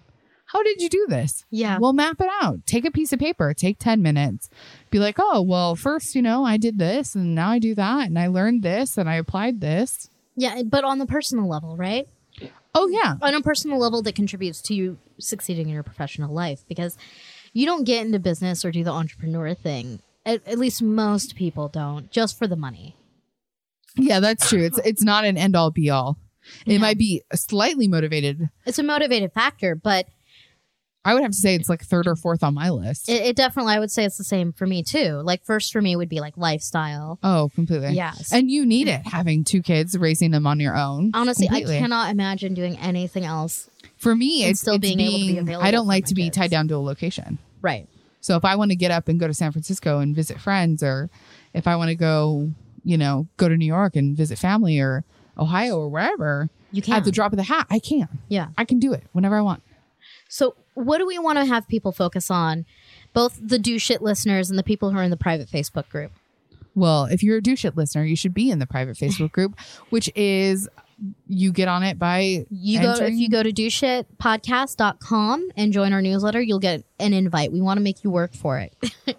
how 0.54 0.62
did 0.63 0.82
you 0.82 0.88
do 0.88 1.08
this? 1.10 1.44
Yeah. 1.50 1.80
Well, 1.82 1.94
map 1.94 2.22
it 2.22 2.30
out. 2.42 2.66
Take 2.68 2.86
a 2.86 2.92
piece 2.92 3.12
of 3.12 3.20
paper, 3.20 3.54
take 3.56 3.80
10 3.80 4.02
minutes. 4.04 4.50
Be 4.92 5.00
like, 5.00 5.16
oh, 5.20 5.42
well, 5.42 5.76
first, 5.76 6.13
you 6.13 6.22
know, 6.22 6.46
I 6.46 6.58
did 6.58 6.78
this 6.78 7.16
and 7.16 7.34
now 7.34 7.50
I 7.50 7.58
do 7.60 7.74
that 7.74 8.08
and 8.08 8.20
I 8.20 8.28
learned 8.28 8.62
this 8.62 8.98
and 8.98 9.10
I 9.10 9.16
applied 9.16 9.62
this. 9.62 10.10
Yeah, 10.36 10.62
but 10.63 10.84
on 10.84 11.00
the 11.00 11.08
personal 11.08 11.50
level, 11.50 11.76
right? 11.76 12.08
Oh, 12.76 12.88
yeah. 12.88 13.16
on 13.22 13.34
a 13.34 13.42
personal 13.42 13.80
level 13.80 14.02
that 14.04 14.16
contributes 14.16 14.62
to 14.63 14.74
you 14.76 14.98
succeeding 15.20 15.68
in 15.68 15.74
your 15.74 15.84
professional 15.84 16.34
life 16.34 16.63
because 16.68 16.98
you 17.54 17.66
don't 17.66 17.84
get 17.84 18.06
into 18.06 18.20
business 18.20 18.63
or 18.63 18.72
do 18.72 18.84
the 18.84 18.92
entrepreneur 18.92 19.54
thing 19.54 20.00
at, 20.26 20.48
at 20.48 20.58
least 20.58 20.82
most 20.82 21.36
people 21.36 21.68
don't 21.68 22.10
just 22.12 22.38
for 22.38 22.48
the 22.48 22.56
money 22.56 22.96
Yeah, 23.96 24.20
that's 24.20 24.50
true. 24.50 24.63
It's 24.63 24.80
it's 24.80 25.04
not 25.04 25.24
an 25.24 25.38
end 25.38 25.56
all 25.56 25.70
be 25.70 25.89
all. 25.92 26.18
It 26.66 26.80
might 26.82 26.98
be 26.98 27.22
slightly 27.36 27.88
motivated. 27.88 28.50
it's 28.66 28.80
a 28.80 28.84
motivated 28.84 29.32
factor 29.34 29.76
but 29.76 30.08
I 31.06 31.13
would 31.13 31.24
have 31.24 31.32
to 31.32 31.38
say 31.38 31.54
it's 31.56 31.68
like 31.70 31.84
third 31.84 32.08
or 32.08 32.16
fourth 32.16 32.44
on 32.44 32.54
my 32.54 32.70
list. 32.70 33.10
it, 33.10 33.22
it 33.26 33.36
definitely 33.36 33.74
i 33.74 33.80
would 33.80 33.92
say 33.92 34.06
it's 34.06 34.18
the 34.18 34.24
same 34.24 34.54
for 34.54 34.66
me 34.66 34.84
too 34.84 35.22
like 35.24 35.44
first 35.44 35.72
for 35.74 35.82
me 35.82 35.96
would 35.96 36.08
be 36.10 36.20
like 36.22 36.38
lifestyle 36.38 37.20
Oh, 37.24 37.50
completely. 37.56 37.92
Yes. 37.94 38.32
And 38.32 38.50
you 38.50 38.66
need 38.66 38.88
it 38.88 39.06
having 39.06 39.44
two 39.44 39.62
kids, 39.62 39.98
raising 39.98 40.32
them 40.32 40.48
on 40.48 40.60
your 40.60 40.76
own. 40.78 41.12
honestly 41.13 41.48
Completely. 41.48 41.78
i 41.78 41.80
cannot 41.80 42.12
imagine 42.12 42.54
doing 42.54 42.78
anything 42.78 43.26
else 43.26 43.70
For 43.98 44.16
me, 44.16 44.46
it's 44.46 44.62
still 44.62 44.76
it's 44.76 44.82
being 44.82 45.00
able 45.00 45.20
to 45.20 45.26
be 45.34 45.38
available 45.39 45.68
I 45.68 45.72
don't 45.72 45.88
like 45.88 46.06
to 46.06 46.13
be 46.16 46.24
kids. 46.26 46.38
tied 46.38 46.52
down 46.52 46.68
to 46.70 46.76
a 46.76 46.78
location. 46.78 47.38
right 47.62 47.88
So 48.22 48.36
if 48.38 48.46
I 48.46 48.56
want 48.56 48.72
to 48.72 48.76
get 48.78 48.92
up 48.92 49.08
and 49.10 49.20
go 49.20 49.28
to 49.28 49.34
San 49.34 49.52
Francisco 49.52 50.00
and 50.00 50.16
visit 50.16 50.39
friends, 50.39 50.82
or 50.84 51.10
if 51.54 51.68
I 51.68 51.76
want 51.76 51.89
to 51.89 51.96
go, 51.96 52.52
you 52.86 52.98
know, 52.98 53.28
go 53.38 53.50
to 53.50 53.58
New 53.58 53.66
York 53.66 53.96
and 53.98 54.16
visit 54.16 54.38
family 54.39 54.80
or 54.80 55.04
Ohio 55.38 55.78
or 55.78 55.89
wherever, 55.89 56.50
you 56.72 56.82
can 56.82 56.94
at 56.96 57.04
the 57.04 57.12
drop 57.12 57.34
of 57.34 57.38
the 57.38 57.44
hat, 57.44 57.68
I 57.70 57.80
can. 57.80 58.08
yeah 58.30 58.48
I 58.58 58.63
can 58.66 58.80
do 58.80 58.94
it 58.94 59.04
whenever 59.12 59.36
I 59.36 59.42
want. 59.42 59.62
So, 60.34 60.56
what 60.74 60.98
do 60.98 61.06
we 61.06 61.19
want 61.19 61.38
to 61.38 61.46
have 61.46 61.67
people 61.67 61.91
focus 61.91 62.32
on? 62.32 62.65
Both 63.13 63.39
the 63.39 63.60
do 63.60 63.78
shit 63.78 64.02
listeners 64.02 64.50
and 64.50 64.58
the 64.58 64.63
people 64.63 64.89
who 64.89 64.98
are 64.98 65.04
in 65.04 65.12
the 65.12 65.15
private 65.15 65.48
Facebook 65.48 65.88
group. 65.89 66.12
Well, 66.74 67.06
if 67.06 67.22
you're 67.22 67.38
a 67.38 67.41
do 67.41 67.56
shit 67.56 67.78
listener, 67.78 68.04
you 68.04 68.15
should 68.15 68.34
be 68.34 68.50
in 68.50 68.58
the 68.58 68.65
private 68.65 68.98
Facebook 69.00 69.32
group, 69.32 69.56
which 69.91 70.10
is 70.15 70.67
you 71.28 71.52
get 71.52 71.67
on 71.67 71.84
it 71.84 72.00
by 72.00 72.48
You 72.50 72.82
go 72.82 72.93
if 72.93 73.13
you 73.13 73.30
go 73.30 73.43
to 73.43 73.54
doshitpodcast.com 73.54 75.52
and 75.56 75.72
join 75.72 75.93
our 75.93 76.02
newsletter, 76.02 76.41
you'll 76.41 76.58
get 76.58 76.84
an 77.00 77.13
invite. 77.13 77.52
We 77.52 77.62
want 77.62 77.78
to 77.78 77.84
make 77.84 78.04
you 78.04 78.10
work 78.10 78.34
for 78.34 78.58
it. 78.58 78.76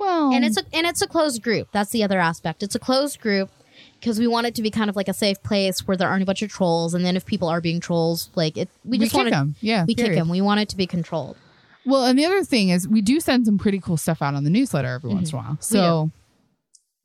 well, 0.00 0.32
and 0.32 0.44
it's 0.44 0.56
a 0.56 0.64
and 0.72 0.88
it's 0.88 1.02
a 1.02 1.06
closed 1.06 1.40
group. 1.40 1.68
That's 1.70 1.90
the 1.90 2.02
other 2.02 2.18
aspect. 2.18 2.64
It's 2.64 2.74
a 2.74 2.80
closed 2.80 3.20
group 3.20 3.48
because 4.02 4.18
we 4.18 4.26
want 4.26 4.48
it 4.48 4.56
to 4.56 4.62
be 4.62 4.70
kind 4.70 4.90
of 4.90 4.96
like 4.96 5.06
a 5.06 5.14
safe 5.14 5.40
place 5.44 5.86
where 5.86 5.96
there 5.96 6.08
aren't 6.08 6.24
a 6.24 6.26
bunch 6.26 6.42
of 6.42 6.50
trolls 6.50 6.92
and 6.92 7.04
then 7.04 7.16
if 7.16 7.24
people 7.24 7.46
are 7.48 7.60
being 7.60 7.78
trolls, 7.78 8.30
like 8.34 8.58
it 8.58 8.68
we 8.84 8.98
just 8.98 9.14
want 9.14 9.28
to 9.28 9.30
them. 9.30 9.54
Yeah, 9.60 9.84
we 9.86 9.94
kick 9.94 10.14
them. 10.14 10.28
We 10.28 10.40
want 10.40 10.60
it 10.60 10.68
to 10.70 10.76
be 10.76 10.88
controlled. 10.88 11.36
Well, 11.86 12.04
and 12.04 12.18
the 12.18 12.24
other 12.24 12.42
thing 12.42 12.70
is 12.70 12.88
we 12.88 13.00
do 13.00 13.20
send 13.20 13.46
some 13.46 13.58
pretty 13.58 13.78
cool 13.78 13.96
stuff 13.96 14.20
out 14.20 14.34
on 14.34 14.42
the 14.42 14.50
newsletter 14.50 14.88
every 14.88 15.08
mm-hmm. 15.08 15.18
once 15.18 15.30
in 15.30 15.38
a 15.38 15.42
while. 15.42 15.58
So 15.60 16.10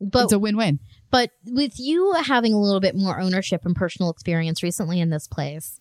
But 0.01 0.25
it's 0.25 0.33
a 0.33 0.39
win-win. 0.39 0.79
But 1.11 1.29
with 1.45 1.79
you 1.79 2.13
having 2.13 2.53
a 2.53 2.59
little 2.59 2.81
bit 2.81 2.95
more 2.95 3.19
ownership 3.19 3.63
and 3.63 3.75
personal 3.75 4.09
experience 4.09 4.63
recently 4.63 4.99
in 4.99 5.11
this 5.11 5.27
place, 5.27 5.79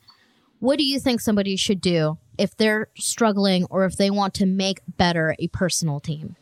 what 0.61 0.79
do 0.79 0.85
you 0.85 1.01
think 1.01 1.21
somebody 1.21 1.57
should 1.57 1.81
do 1.81 2.19
if 2.39 2.55
they're 2.57 2.89
struggling 2.97 3.65
or 3.71 3.87
if 3.87 3.97
they 3.97 4.11
want 4.11 4.35
to 4.35 4.47
make 4.47 4.81
better 4.87 5.35
a 5.39 5.49
personal 5.49 5.99
team? 5.99 6.37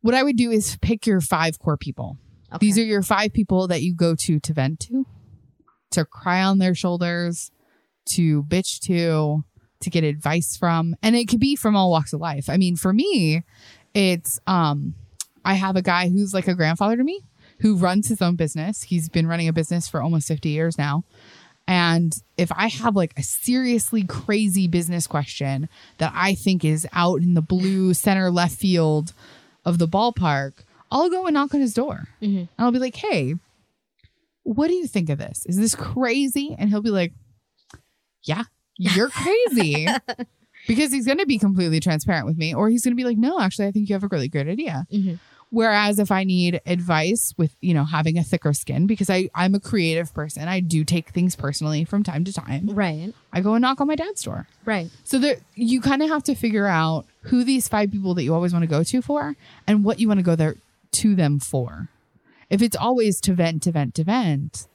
What 0.00 0.14
I 0.14 0.22
would 0.22 0.36
do 0.36 0.52
is 0.52 0.76
pick 0.80 1.06
your 1.06 1.20
five 1.20 1.58
core 1.58 1.76
people. 1.76 2.18
Okay. 2.50 2.58
These 2.66 2.78
are 2.78 2.84
your 2.84 3.02
five 3.02 3.32
people 3.32 3.68
that 3.68 3.82
you 3.82 3.94
go 3.94 4.14
to 4.14 4.40
to 4.40 4.52
vent 4.52 4.80
to, 4.80 5.06
to 5.92 6.04
cry 6.04 6.42
on 6.42 6.58
their 6.58 6.74
shoulders, 6.74 7.50
to 8.14 8.42
bitch 8.44 8.80
to, 8.86 9.44
to 9.80 9.90
get 9.90 10.04
advice 10.04 10.56
from. 10.56 10.96
And 11.02 11.14
it 11.14 11.28
could 11.28 11.40
be 11.40 11.56
from 11.56 11.76
all 11.76 11.90
walks 11.90 12.12
of 12.12 12.20
life. 12.20 12.48
I 12.48 12.56
mean, 12.56 12.76
for 12.76 12.92
me, 12.92 13.42
it's 13.94 14.40
um 14.46 14.94
I 15.44 15.54
have 15.54 15.76
a 15.76 15.82
guy 15.82 16.08
who's 16.08 16.34
like 16.34 16.48
a 16.48 16.54
grandfather 16.54 16.96
to 16.96 17.04
me 17.04 17.22
who 17.60 17.76
runs 17.76 18.08
his 18.08 18.22
own 18.22 18.36
business. 18.36 18.82
He's 18.82 19.08
been 19.08 19.26
running 19.26 19.48
a 19.48 19.52
business 19.52 19.88
for 19.88 20.00
almost 20.00 20.28
50 20.28 20.48
years 20.48 20.78
now. 20.78 21.04
And 21.66 22.14
if 22.36 22.50
I 22.52 22.68
have 22.68 22.96
like 22.96 23.12
a 23.18 23.22
seriously 23.22 24.04
crazy 24.04 24.68
business 24.68 25.06
question 25.06 25.68
that 25.98 26.12
I 26.14 26.34
think 26.34 26.64
is 26.64 26.86
out 26.92 27.20
in 27.20 27.34
the 27.34 27.42
blue 27.42 27.92
center 27.94 28.30
left 28.30 28.56
field 28.56 29.12
of 29.64 29.78
the 29.78 29.88
ballpark, 29.88 30.64
I'll 30.90 31.10
go 31.10 31.26
and 31.26 31.34
knock 31.34 31.54
on 31.54 31.60
his 31.60 31.74
door. 31.74 32.08
Mhm. 32.22 32.38
And 32.40 32.48
I'll 32.58 32.72
be 32.72 32.78
like, 32.78 32.96
hey, 32.96 33.34
what 34.42 34.68
do 34.68 34.74
you 34.74 34.86
think 34.86 35.10
of 35.10 35.18
this? 35.18 35.44
Is 35.46 35.56
this 35.56 35.74
crazy? 35.74 36.56
And 36.58 36.70
he'll 36.70 36.80
be 36.82 36.90
like, 36.90 37.12
yeah, 38.22 38.44
you're 38.76 39.10
crazy. 39.10 39.86
because 40.66 40.92
he's 40.92 41.06
going 41.06 41.18
to 41.18 41.26
be 41.26 41.38
completely 41.38 41.80
transparent 41.80 42.26
with 42.26 42.36
me, 42.36 42.54
or 42.54 42.68
he's 42.68 42.84
going 42.84 42.92
to 42.92 42.96
be 42.96 43.04
like, 43.04 43.16
no, 43.18 43.40
actually, 43.40 43.66
I 43.66 43.72
think 43.72 43.88
you 43.88 43.94
have 43.94 44.02
a 44.04 44.08
really 44.10 44.28
great 44.28 44.48
idea. 44.48 44.86
Mhm. 44.92 45.18
Whereas 45.50 45.98
if 45.98 46.10
I 46.10 46.24
need 46.24 46.60
advice 46.66 47.32
with, 47.38 47.56
you 47.62 47.72
know, 47.72 47.84
having 47.84 48.18
a 48.18 48.22
thicker 48.22 48.52
skin, 48.52 48.86
because 48.86 49.08
I, 49.08 49.30
I'm 49.34 49.54
a 49.54 49.60
creative 49.60 50.12
person, 50.12 50.46
I 50.46 50.60
do 50.60 50.84
take 50.84 51.08
things 51.10 51.36
personally 51.36 51.84
from 51.84 52.02
time 52.02 52.22
to 52.24 52.32
time. 52.34 52.68
Right. 52.68 53.14
I 53.32 53.40
go 53.40 53.54
and 53.54 53.62
knock 53.62 53.80
on 53.80 53.86
my 53.86 53.94
dad's 53.96 54.22
door. 54.22 54.46
Right. 54.66 54.90
So 55.04 55.18
there, 55.18 55.36
you 55.54 55.80
kind 55.80 56.02
of 56.02 56.10
have 56.10 56.22
to 56.24 56.34
figure 56.34 56.66
out 56.66 57.06
who 57.22 57.44
these 57.44 57.66
five 57.66 57.90
people 57.90 58.12
that 58.14 58.24
you 58.24 58.34
always 58.34 58.52
want 58.52 58.62
to 58.64 58.66
go 58.66 58.82
to 58.84 59.00
for 59.00 59.36
and 59.66 59.84
what 59.84 60.00
you 60.00 60.06
want 60.06 60.18
to 60.18 60.24
go 60.24 60.36
there 60.36 60.54
to 60.92 61.14
them 61.14 61.38
for. 61.38 61.88
If 62.50 62.62
it's 62.62 62.76
always 62.76 63.20
to 63.22 63.34
vent, 63.34 63.62
to 63.64 63.72
vent, 63.72 63.94
to 63.96 64.04
vent, 64.04 64.66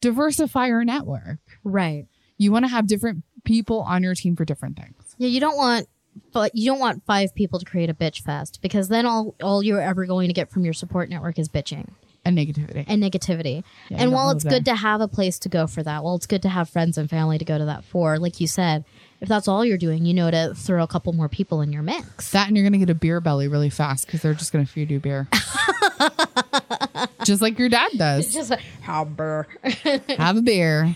diversify 0.00 0.66
your 0.66 0.84
network. 0.84 1.38
Right. 1.64 2.06
You 2.38 2.52
want 2.52 2.64
to 2.64 2.70
have 2.70 2.86
different 2.86 3.24
people 3.44 3.80
on 3.80 4.02
your 4.02 4.14
team 4.14 4.36
for 4.36 4.44
different 4.44 4.76
things. 4.78 5.14
Yeah, 5.18 5.28
you 5.28 5.40
don't 5.40 5.56
want 5.56 5.86
but 6.32 6.54
you 6.54 6.66
don't 6.66 6.80
want 6.80 7.04
five 7.06 7.34
people 7.34 7.58
to 7.60 7.64
create 7.64 7.88
a 7.88 7.94
bitch 7.94 8.22
fest 8.22 8.58
because 8.62 8.88
then 8.88 9.06
all 9.06 9.34
all 9.42 9.62
you're 9.62 9.80
ever 9.80 10.06
going 10.06 10.28
to 10.28 10.34
get 10.34 10.50
from 10.50 10.64
your 10.64 10.72
support 10.74 11.08
network 11.08 11.38
is 11.38 11.48
bitching 11.48 11.88
And 12.24 12.36
negativity. 12.36 12.84
and 12.88 13.02
negativity. 13.02 13.62
Yeah, 13.88 13.98
and 14.02 14.12
while 14.12 14.30
it's 14.30 14.42
there. 14.42 14.54
good 14.54 14.64
to 14.64 14.74
have 14.74 15.00
a 15.00 15.08
place 15.08 15.38
to 15.40 15.48
go 15.48 15.66
for 15.66 15.82
that, 15.84 16.02
while 16.02 16.16
it's 16.16 16.26
good 16.26 16.42
to 16.42 16.48
have 16.48 16.68
friends 16.68 16.98
and 16.98 17.08
family 17.08 17.38
to 17.38 17.44
go 17.44 17.58
to 17.58 17.64
that 17.66 17.84
for, 17.84 18.18
like 18.18 18.40
you 18.40 18.46
said, 18.48 18.84
if 19.20 19.28
that's 19.28 19.48
all 19.48 19.64
you're 19.64 19.78
doing, 19.78 20.04
you 20.04 20.14
know 20.14 20.30
to 20.30 20.54
throw 20.54 20.82
a 20.82 20.86
couple 20.86 21.12
more 21.12 21.28
people 21.28 21.60
in 21.60 21.72
your 21.72 21.82
mix. 21.82 22.30
That 22.30 22.48
and 22.48 22.56
you're 22.56 22.64
going 22.64 22.72
to 22.72 22.78
get 22.78 22.90
a 22.90 22.94
beer 22.94 23.20
belly 23.20 23.48
really 23.48 23.70
fast 23.70 24.06
because 24.06 24.22
they're 24.22 24.34
just 24.34 24.52
going 24.52 24.64
to 24.64 24.70
feed 24.70 24.90
you 24.90 25.00
beer. 25.00 25.28
just 27.24 27.42
like 27.42 27.58
your 27.58 27.68
dad 27.68 27.90
does. 27.96 28.32
Just 28.40 28.50
like, 28.50 28.60
how 28.80 29.04
burr. 29.04 29.46
Have 30.16 30.36
a 30.36 30.42
beer. 30.42 30.94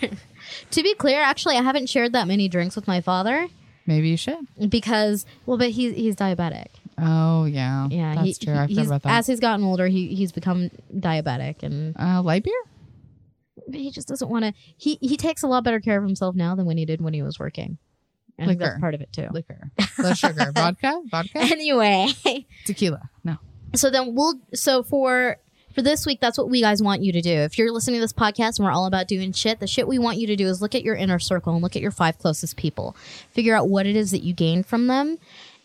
to 0.71 0.83
be 0.83 0.95
clear, 0.95 1.21
actually, 1.21 1.57
I 1.57 1.63
haven't 1.63 1.89
shared 1.89 2.13
that 2.13 2.27
many 2.27 2.49
drinks 2.49 2.77
with 2.77 2.87
my 2.87 3.01
father 3.01 3.49
Maybe 3.87 4.09
you 4.09 4.17
should. 4.17 4.39
because, 4.69 5.27
well, 5.45 5.59
but 5.59 5.71
he's 5.71 5.95
he's 5.95 6.17
diabetic. 6.17 6.69
Oh, 6.97 7.45
yeah. 7.45 7.89
Yeah, 7.91 8.15
That's 8.15 8.39
he, 8.39 8.47
true. 8.47 8.55
I 8.55 8.67
forgot 8.67 8.87
about 8.87 9.03
that. 9.03 9.19
As 9.19 9.27
he's 9.27 9.41
gotten 9.41 9.65
older, 9.65 9.89
he 9.89 10.15
he's 10.15 10.33
become 10.33 10.71
diabetic, 10.95 11.63
and 11.63 11.95
uh, 11.99 12.23
light 12.23 12.45
beer? 12.45 12.55
he 13.73 13.91
just 13.91 14.09
doesn't 14.09 14.29
want 14.29 14.45
to. 14.45 14.53
He 14.77 14.99
he 15.01 15.17
takes 15.17 15.43
a 15.43 15.47
lot 15.47 15.65
better 15.65 15.81
care 15.81 15.99
of 15.99 16.05
himself 16.05 16.35
now 16.35 16.55
than 16.55 16.67
when 16.67 16.77
he 16.77 16.85
did 16.85 17.01
when 17.01 17.15
he 17.15 17.23
was 17.23 17.39
working. 17.39 17.79
I 18.39 18.47
think 18.47 18.59
that's 18.59 18.71
Liquor. 18.71 18.81
part 18.81 18.95
of 18.95 19.01
it 19.01 19.13
too. 19.13 19.29
Liquor. 19.31 19.71
Less 19.99 20.19
sugar. 20.21 20.51
Vodka? 20.55 21.01
Vodka? 21.11 21.39
Anyway, 21.39 22.09
Tequila. 22.67 23.11
No. 23.23 23.37
so 23.75 23.91
then 23.91 24.15
we'll 24.15 24.35
so 24.55 24.83
for 24.83 25.37
for 25.75 25.83
this 25.83 26.07
week 26.07 26.21
that's 26.21 26.39
what 26.39 26.49
we 26.49 26.61
guys 26.61 26.83
want 26.83 27.03
you 27.03 27.13
to 27.13 27.21
do 27.21 27.31
if 27.33 27.59
you're 27.59 27.73
listening 27.73 27.97
to 27.97 28.01
this 28.01 28.13
podcast 28.13 28.59
and 28.59 28.65
we're 28.67 28.73
all 28.73 28.87
about 28.87 29.09
doing 29.09 29.33
shit 29.33 29.59
the 29.61 29.67
shit 29.67 29.89
we 29.89 29.99
want 29.99 30.19
you 30.19 30.27
to 30.29 30.37
do 30.37 30.47
is 30.47 30.63
look 30.63 30.75
at 30.75 30.83
your 30.85 30.95
inner 30.95 31.19
circle 31.19 31.53
and 31.53 31.63
look 31.63 31.75
at 31.75 31.83
your 31.83 31.91
five 31.91 32.17
closest 32.19 32.57
people 32.57 32.95
figure 33.33 33.57
out 33.57 33.69
what 33.69 33.85
it 33.87 33.97
is 33.97 34.13
that 34.13 34.23
you 34.23 34.33
gain 34.33 34.63
from 34.63 34.87
them 34.87 35.19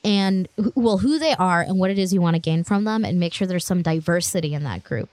and 0.04 0.48
wh- 0.58 0.76
well 0.76 0.98
who 1.00 1.20
they 1.20 1.34
are 1.36 1.62
and 1.62 1.78
what 1.78 1.92
it 1.92 2.00
is 2.00 2.12
you 2.12 2.22
want 2.22 2.34
to 2.36 2.40
gain 2.40 2.64
from 2.64 2.86
them 2.86 3.06
and 3.06 3.20
make 3.20 3.34
sure 3.36 3.46
there's 3.48 3.66
some 3.68 3.84
diversity 3.84 4.56
in 4.56 4.64
that 4.64 4.84
group 4.84 5.10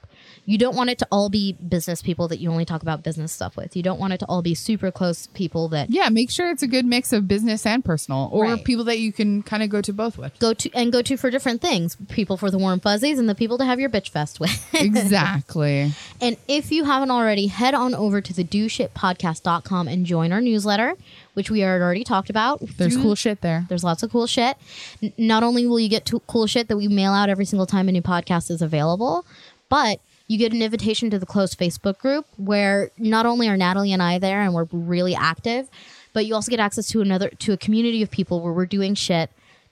you 0.48 0.56
don't 0.58 0.76
want 0.76 0.88
it 0.90 0.98
to 0.98 1.06
all 1.10 1.28
be 1.28 1.52
business 1.54 2.00
people 2.02 2.28
that 2.28 2.38
you 2.38 2.50
only 2.50 2.64
talk 2.64 2.80
about 2.82 3.02
business 3.02 3.32
stuff 3.32 3.56
with 3.56 3.74
you 3.76 3.82
don't 3.82 3.98
want 3.98 4.12
it 4.12 4.18
to 4.18 4.26
all 4.26 4.42
be 4.42 4.54
super 4.54 4.90
close 4.92 5.26
people 5.28 5.68
that 5.68 5.90
Yeah, 5.90 6.08
make 6.08 6.30
sure 6.30 6.50
it's 6.50 6.62
a 6.62 6.68
good 6.68 6.86
mix 6.86 7.12
of 7.12 7.26
business 7.26 7.66
and 7.66 7.84
personal 7.84 8.28
or 8.32 8.44
Right. 8.44 8.64
people 8.64 8.84
that 8.84 8.98
you 9.00 9.12
can 9.12 9.42
kind 9.42 9.62
of 9.62 9.68
go 9.70 9.80
to 9.82 9.92
both 9.92 10.16
with. 10.18 10.38
go 10.38 10.54
to 10.54 10.72
and 10.72 10.92
go 10.92 11.02
to 11.02 11.16
for 11.16 11.30
different 11.30 11.60
things 11.60 11.96
people 12.08 12.36
for 12.36 12.50
the 12.50 12.58
warm 12.58 12.80
fuzzies 12.80 13.18
and 13.18 13.28
the 13.28 13.34
people 13.34 13.58
to 13.58 13.64
have 13.64 13.80
your 13.80 13.90
bitch 13.90 14.08
fest 14.10 14.38
with 14.40 14.50
exactly. 14.74 15.92
And 16.20 16.36
if 16.48 16.70
you 16.70 16.84
haven't 16.84 17.10
already, 17.10 17.48
head 17.48 17.74
on 17.74 17.94
over 17.94 18.20
to 18.20 18.32
the 18.32 18.44
doshitpodcast.com 18.44 19.88
and 19.88 20.06
join 20.06 20.32
our 20.32 20.40
newsletter, 20.40 20.94
which 21.34 21.50
we 21.50 21.60
had 21.60 21.80
already 21.80 22.04
talked 22.04 22.30
about. 22.30 22.60
There's 22.76 22.94
Through- 22.94 23.02
cool 23.02 23.14
shit 23.14 23.40
there. 23.40 23.66
There's 23.68 23.84
lots 23.84 24.02
of 24.02 24.10
cool 24.10 24.26
shit. 24.26 24.56
N- 25.02 25.12
not 25.18 25.42
only 25.42 25.66
will 25.66 25.80
you 25.80 25.88
get 25.88 26.04
to 26.06 26.20
cool 26.26 26.46
shit 26.46 26.68
that 26.68 26.76
we 26.76 26.88
mail 26.88 27.12
out 27.12 27.28
every 27.28 27.44
single 27.44 27.66
time 27.66 27.88
a 27.88 27.92
new 27.92 28.02
podcast 28.02 28.50
is 28.50 28.62
available, 28.62 29.24
but 29.68 30.00
you 30.28 30.38
get 30.38 30.52
an 30.52 30.62
invitation 30.62 31.10
to 31.10 31.18
the 31.18 31.26
closed 31.26 31.58
Facebook 31.58 31.98
group 31.98 32.26
where 32.36 32.90
not 32.98 33.26
only 33.26 33.48
are 33.48 33.56
Natalie 33.56 33.92
and 33.92 34.02
I 34.02 34.18
there 34.18 34.42
and 34.42 34.54
we're 34.54 34.68
really 34.72 35.14
active, 35.14 35.68
but 36.12 36.26
you 36.26 36.34
also 36.34 36.50
get 36.50 36.60
access 36.60 36.88
to 36.88 37.00
another 37.00 37.28
to 37.28 37.52
a 37.52 37.56
community 37.56 38.02
of 38.02 38.10
people 38.10 38.40
where 38.40 38.52
we're 38.52 38.66
doing 38.66 38.94
shit 38.94 39.30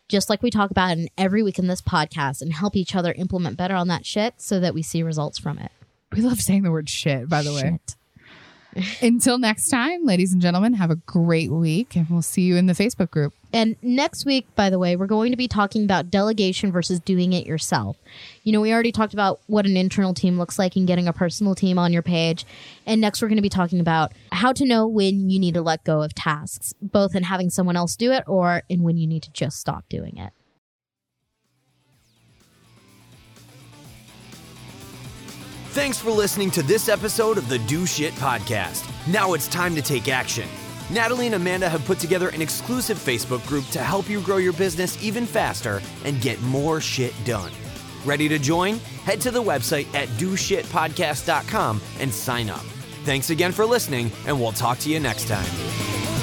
just 0.08 0.28
like 0.28 0.42
we 0.42 0.50
talk 0.50 0.70
about 0.70 0.92
in 0.92 1.08
every 1.16 1.42
week 1.42 1.58
in 1.58 1.66
this 1.66 1.80
podcast 1.80 2.42
and 2.42 2.52
help 2.52 2.76
each 2.76 2.94
other 2.94 3.12
implement 3.12 3.56
better 3.56 3.74
on 3.74 3.88
that 3.88 4.04
shit 4.04 4.34
so 4.36 4.60
that 4.60 4.74
we 4.74 4.82
see 4.82 5.02
results 5.02 5.38
from 5.38 5.58
it. 5.58 5.72
We 6.12 6.20
love 6.20 6.40
saying 6.40 6.62
the 6.62 6.70
word 6.70 6.88
shit, 6.88 7.28
by 7.28 7.42
the 7.42 7.52
way. 7.52 7.78
Until 9.00 9.38
next 9.38 9.68
time, 9.68 10.04
ladies 10.04 10.32
and 10.32 10.42
gentlemen, 10.42 10.74
have 10.74 10.90
a 10.90 10.96
great 10.96 11.50
week 11.50 11.96
and 11.96 12.08
we'll 12.10 12.22
see 12.22 12.42
you 12.42 12.56
in 12.56 12.66
the 12.66 12.72
Facebook 12.72 13.10
group. 13.10 13.32
And 13.54 13.76
next 13.82 14.26
week, 14.26 14.52
by 14.56 14.68
the 14.68 14.80
way, 14.80 14.96
we're 14.96 15.06
going 15.06 15.30
to 15.30 15.36
be 15.36 15.46
talking 15.46 15.84
about 15.84 16.10
delegation 16.10 16.72
versus 16.72 16.98
doing 16.98 17.32
it 17.32 17.46
yourself. 17.46 17.96
You 18.42 18.50
know, 18.50 18.60
we 18.60 18.72
already 18.72 18.90
talked 18.90 19.14
about 19.14 19.38
what 19.46 19.64
an 19.64 19.76
internal 19.76 20.12
team 20.12 20.38
looks 20.38 20.58
like 20.58 20.74
and 20.74 20.88
getting 20.88 21.06
a 21.06 21.12
personal 21.12 21.54
team 21.54 21.78
on 21.78 21.92
your 21.92 22.02
page. 22.02 22.44
And 22.84 23.00
next, 23.00 23.22
we're 23.22 23.28
going 23.28 23.36
to 23.36 23.42
be 23.42 23.48
talking 23.48 23.78
about 23.78 24.12
how 24.32 24.52
to 24.52 24.64
know 24.64 24.88
when 24.88 25.30
you 25.30 25.38
need 25.38 25.54
to 25.54 25.62
let 25.62 25.84
go 25.84 26.02
of 26.02 26.16
tasks, 26.16 26.74
both 26.82 27.14
in 27.14 27.22
having 27.22 27.48
someone 27.48 27.76
else 27.76 27.94
do 27.94 28.10
it 28.10 28.24
or 28.26 28.64
in 28.68 28.82
when 28.82 28.96
you 28.96 29.06
need 29.06 29.22
to 29.22 29.30
just 29.30 29.60
stop 29.60 29.88
doing 29.88 30.16
it. 30.16 30.32
Thanks 35.68 35.98
for 35.98 36.10
listening 36.10 36.50
to 36.52 36.62
this 36.64 36.88
episode 36.88 37.38
of 37.38 37.48
the 37.48 37.60
Do 37.60 37.86
Shit 37.86 38.14
Podcast. 38.14 38.84
Now 39.12 39.34
it's 39.34 39.46
time 39.46 39.76
to 39.76 39.82
take 39.82 40.08
action. 40.08 40.48
Natalie 40.90 41.26
and 41.26 41.34
Amanda 41.34 41.68
have 41.68 41.84
put 41.84 41.98
together 41.98 42.28
an 42.28 42.42
exclusive 42.42 42.98
Facebook 42.98 43.46
group 43.46 43.66
to 43.68 43.78
help 43.78 44.08
you 44.08 44.20
grow 44.20 44.36
your 44.36 44.52
business 44.52 45.02
even 45.02 45.26
faster 45.26 45.80
and 46.04 46.20
get 46.20 46.40
more 46.42 46.80
shit 46.80 47.14
done. 47.24 47.50
Ready 48.04 48.28
to 48.28 48.38
join? 48.38 48.78
Head 49.04 49.20
to 49.22 49.30
the 49.30 49.42
website 49.42 49.92
at 49.94 50.08
doshitpodcast.com 50.10 51.80
and 52.00 52.12
sign 52.12 52.50
up. 52.50 52.64
Thanks 53.04 53.30
again 53.30 53.52
for 53.52 53.66
listening, 53.66 54.10
and 54.26 54.38
we'll 54.38 54.52
talk 54.52 54.78
to 54.80 54.90
you 54.90 55.00
next 55.00 55.28
time. 55.28 56.13